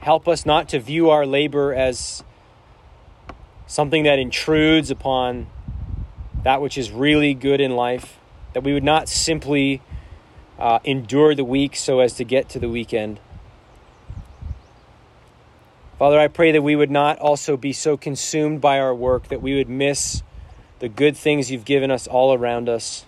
Help 0.05 0.28
us 0.28 0.44
not 0.44 0.68
to 0.68 0.78
view 0.78 1.09
our 1.09 1.24
labor 1.24 1.72
as 1.72 2.22
something 3.66 4.02
that 4.02 4.18
intrudes 4.18 4.90
upon 4.90 5.46
that 6.42 6.61
which 6.61 6.76
is 6.76 6.90
really 6.90 7.32
good 7.32 7.59
in 7.59 7.74
life, 7.74 8.18
that 8.52 8.62
we 8.62 8.74
would 8.74 8.84
not 8.84 9.09
simply 9.09 9.80
uh, 10.59 10.78
endure 10.84 11.34
the 11.34 11.42
week 11.42 11.74
so 11.74 12.00
as 12.00 12.12
to 12.16 12.22
get 12.22 12.50
to 12.50 12.59
the 12.59 12.68
weekend. 12.68 13.18
Father, 15.99 16.18
I 16.18 16.26
pray 16.26 16.51
that 16.53 16.62
we 16.62 16.74
would 16.74 16.90
not 16.90 17.18
also 17.20 17.57
be 17.57 17.72
so 17.72 17.97
consumed 17.97 18.61
by 18.61 18.80
our 18.80 18.95
work 18.95 19.28
that 19.28 19.40
we 19.40 19.55
would 19.57 19.68
miss 19.68 20.22
the 20.80 20.88
good 20.88 21.16
things 21.16 21.53
you've 21.53 21.64
given 21.64 21.90
us 21.90 22.07
all 22.07 22.34
around 22.34 22.68
us 22.68 23.07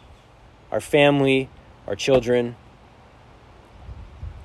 our 0.70 0.80
family, 0.80 1.48
our 1.86 1.94
children, 1.94 2.56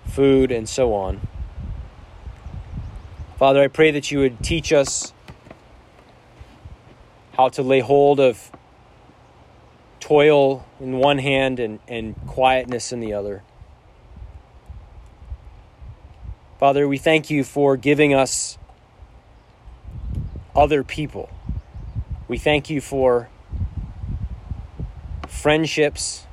food, 0.05 0.51
and 0.51 0.69
so 0.69 0.93
on. 0.93 1.19
Father, 3.37 3.61
I 3.61 3.67
pray 3.67 3.89
that 3.91 4.11
you 4.11 4.19
would 4.19 4.43
teach 4.43 4.71
us 4.71 5.13
how 7.33 7.49
to 7.49 7.63
lay 7.63 7.79
hold 7.79 8.19
of 8.19 8.51
toil 9.99 10.65
in 10.79 10.97
one 10.97 11.17
hand 11.17 11.59
and, 11.59 11.79
and 11.87 12.15
quietness 12.27 12.91
in 12.91 12.99
the 12.99 13.13
other. 13.13 13.43
Father, 16.61 16.87
we 16.87 16.99
thank 16.99 17.31
you 17.31 17.43
for 17.43 17.75
giving 17.75 18.13
us 18.13 18.59
other 20.55 20.83
people. 20.83 21.27
We 22.27 22.37
thank 22.37 22.69
you 22.69 22.81
for 22.81 23.29
friendships, 25.27 26.27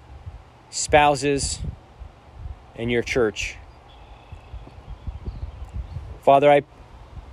spouses, 0.68 1.60
and 2.76 2.90
your 2.90 3.00
church. 3.00 3.56
Father, 6.20 6.52
I 6.52 6.62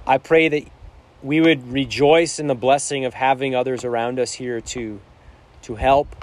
I 0.08 0.18
pray 0.18 0.48
that 0.48 0.64
we 1.22 1.42
would 1.42 1.70
rejoice 1.70 2.40
in 2.40 2.48
the 2.48 2.56
blessing 2.56 3.04
of 3.04 3.14
having 3.14 3.56
others 3.56 3.84
around 3.84 4.20
us 4.20 4.32
here 4.32 4.62
to, 4.62 5.02
to 5.64 5.76
help, 5.76 6.16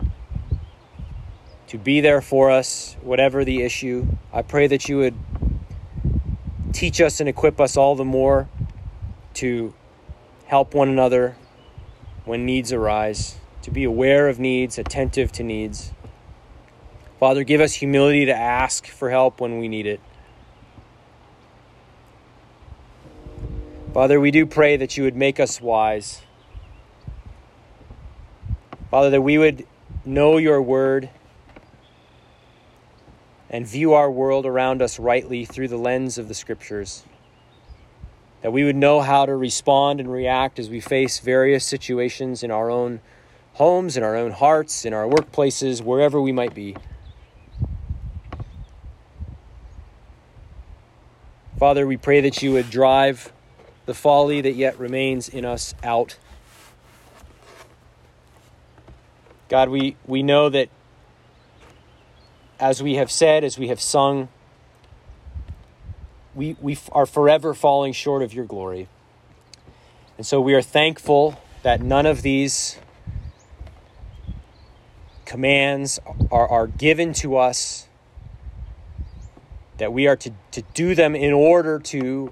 to 1.66 1.76
be 1.76 2.00
there 2.00 2.22
for 2.22 2.50
us, 2.50 2.96
whatever 3.02 3.44
the 3.44 3.60
issue. 3.60 4.06
I 4.32 4.40
pray 4.40 4.68
that 4.68 4.88
you 4.88 4.96
would 4.96 5.14
teach 6.82 7.00
us 7.00 7.20
and 7.20 7.28
equip 7.28 7.60
us 7.60 7.76
all 7.76 7.94
the 7.94 8.04
more 8.04 8.48
to 9.34 9.72
help 10.46 10.74
one 10.74 10.88
another 10.88 11.36
when 12.24 12.44
needs 12.44 12.72
arise, 12.72 13.36
to 13.62 13.70
be 13.70 13.84
aware 13.84 14.28
of 14.28 14.40
needs, 14.40 14.78
attentive 14.78 15.30
to 15.30 15.44
needs. 15.44 15.92
Father, 17.20 17.44
give 17.44 17.60
us 17.60 17.74
humility 17.74 18.24
to 18.24 18.34
ask 18.34 18.88
for 18.88 19.10
help 19.10 19.40
when 19.40 19.58
we 19.58 19.68
need 19.68 19.86
it. 19.86 20.00
Father, 23.94 24.18
we 24.18 24.32
do 24.32 24.44
pray 24.44 24.76
that 24.76 24.96
you 24.96 25.04
would 25.04 25.14
make 25.14 25.38
us 25.38 25.60
wise. 25.60 26.22
Father, 28.90 29.10
that 29.10 29.22
we 29.22 29.38
would 29.38 29.64
know 30.04 30.36
your 30.36 30.60
word 30.60 31.10
and 33.52 33.66
view 33.66 33.92
our 33.92 34.10
world 34.10 34.46
around 34.46 34.80
us 34.80 34.98
rightly 34.98 35.44
through 35.44 35.68
the 35.68 35.76
lens 35.76 36.16
of 36.16 36.26
the 36.26 36.34
scriptures. 36.34 37.04
That 38.40 38.50
we 38.50 38.64
would 38.64 38.74
know 38.74 39.02
how 39.02 39.26
to 39.26 39.36
respond 39.36 40.00
and 40.00 40.10
react 40.10 40.58
as 40.58 40.70
we 40.70 40.80
face 40.80 41.20
various 41.20 41.64
situations 41.64 42.42
in 42.42 42.50
our 42.50 42.70
own 42.70 43.00
homes, 43.52 43.96
in 43.98 44.02
our 44.02 44.16
own 44.16 44.32
hearts, 44.32 44.86
in 44.86 44.94
our 44.94 45.06
workplaces, 45.06 45.82
wherever 45.82 46.20
we 46.20 46.32
might 46.32 46.54
be. 46.54 46.74
Father, 51.58 51.86
we 51.86 51.98
pray 51.98 52.22
that 52.22 52.42
you 52.42 52.52
would 52.52 52.70
drive 52.70 53.32
the 53.84 53.94
folly 53.94 54.40
that 54.40 54.54
yet 54.54 54.78
remains 54.78 55.28
in 55.28 55.44
us 55.44 55.74
out. 55.84 56.16
God, 59.48 59.68
we, 59.68 59.96
we 60.06 60.22
know 60.22 60.48
that 60.48 60.70
as 62.62 62.80
we 62.80 62.94
have 62.94 63.10
said, 63.10 63.42
as 63.42 63.58
we 63.58 63.66
have 63.66 63.80
sung, 63.80 64.28
we, 66.32 66.56
we 66.60 66.78
are 66.92 67.06
forever 67.06 67.54
falling 67.54 67.92
short 67.92 68.22
of 68.22 68.32
your 68.32 68.44
glory. 68.44 68.86
And 70.16 70.24
so 70.24 70.40
we 70.40 70.54
are 70.54 70.62
thankful 70.62 71.40
that 71.64 71.82
none 71.82 72.06
of 72.06 72.22
these 72.22 72.78
commands 75.24 75.98
are, 76.30 76.46
are 76.46 76.68
given 76.68 77.12
to 77.14 77.36
us, 77.36 77.88
that 79.78 79.92
we 79.92 80.06
are 80.06 80.16
to, 80.16 80.30
to 80.52 80.62
do 80.72 80.94
them 80.94 81.16
in 81.16 81.32
order 81.32 81.80
to 81.80 82.30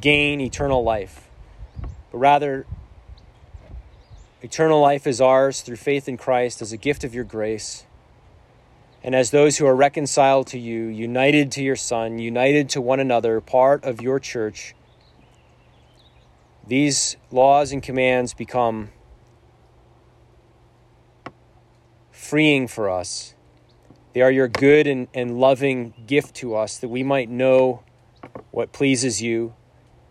gain 0.00 0.40
eternal 0.40 0.82
life, 0.82 1.28
but 2.10 2.18
rather, 2.18 2.66
eternal 4.42 4.80
life 4.80 5.06
is 5.06 5.20
ours 5.20 5.60
through 5.60 5.76
faith 5.76 6.08
in 6.08 6.16
Christ 6.16 6.60
as 6.60 6.72
a 6.72 6.76
gift 6.76 7.04
of 7.04 7.14
your 7.14 7.24
grace. 7.24 7.84
And 9.02 9.14
as 9.14 9.30
those 9.30 9.56
who 9.56 9.66
are 9.66 9.74
reconciled 9.74 10.46
to 10.48 10.58
you, 10.58 10.84
united 10.86 11.50
to 11.52 11.62
your 11.62 11.76
Son, 11.76 12.18
united 12.18 12.68
to 12.70 12.80
one 12.80 13.00
another, 13.00 13.40
part 13.40 13.82
of 13.84 14.02
your 14.02 14.20
church, 14.20 14.74
these 16.66 17.16
laws 17.30 17.72
and 17.72 17.82
commands 17.82 18.34
become 18.34 18.90
freeing 22.10 22.68
for 22.68 22.90
us. 22.90 23.34
They 24.12 24.20
are 24.20 24.30
your 24.30 24.48
good 24.48 24.86
and, 24.86 25.08
and 25.14 25.40
loving 25.40 25.94
gift 26.06 26.34
to 26.36 26.54
us 26.54 26.78
that 26.78 26.88
we 26.88 27.02
might 27.02 27.30
know 27.30 27.82
what 28.50 28.72
pleases 28.72 29.22
you 29.22 29.54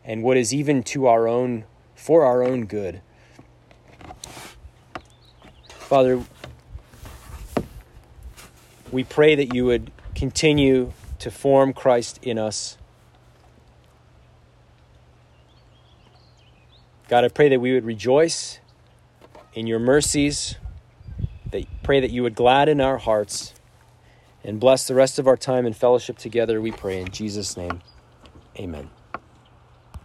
and 0.03 0.23
what 0.23 0.35
is 0.35 0.53
even 0.53 0.81
to 0.83 1.05
our 1.05 1.27
own 1.27 1.65
for 1.95 2.25
our 2.25 2.41
own 2.41 2.65
good. 2.65 3.01
Father, 5.69 6.23
we 8.91 9.03
pray 9.03 9.35
that 9.35 9.53
you 9.53 9.65
would 9.65 9.91
continue 10.15 10.93
to 11.19 11.31
form 11.31 11.73
Christ 11.73 12.19
in 12.21 12.37
us. 12.37 12.77
God, 17.07 17.23
I 17.23 17.27
pray 17.27 17.49
that 17.49 17.59
we 17.59 17.73
would 17.73 17.85
rejoice 17.85 18.59
in 19.53 19.67
your 19.67 19.79
mercies, 19.79 20.55
that 21.51 21.65
pray 21.83 21.99
that 21.99 22.11
you 22.11 22.23
would 22.23 22.35
gladden 22.35 22.79
our 22.79 22.97
hearts 22.97 23.53
and 24.43 24.59
bless 24.59 24.87
the 24.87 24.95
rest 24.95 25.19
of 25.19 25.27
our 25.27 25.37
time 25.37 25.65
in 25.65 25.73
fellowship 25.73 26.17
together, 26.17 26.61
we 26.61 26.71
pray 26.71 27.01
in 27.01 27.09
Jesus' 27.09 27.57
name. 27.57 27.81
Amen. 28.57 28.89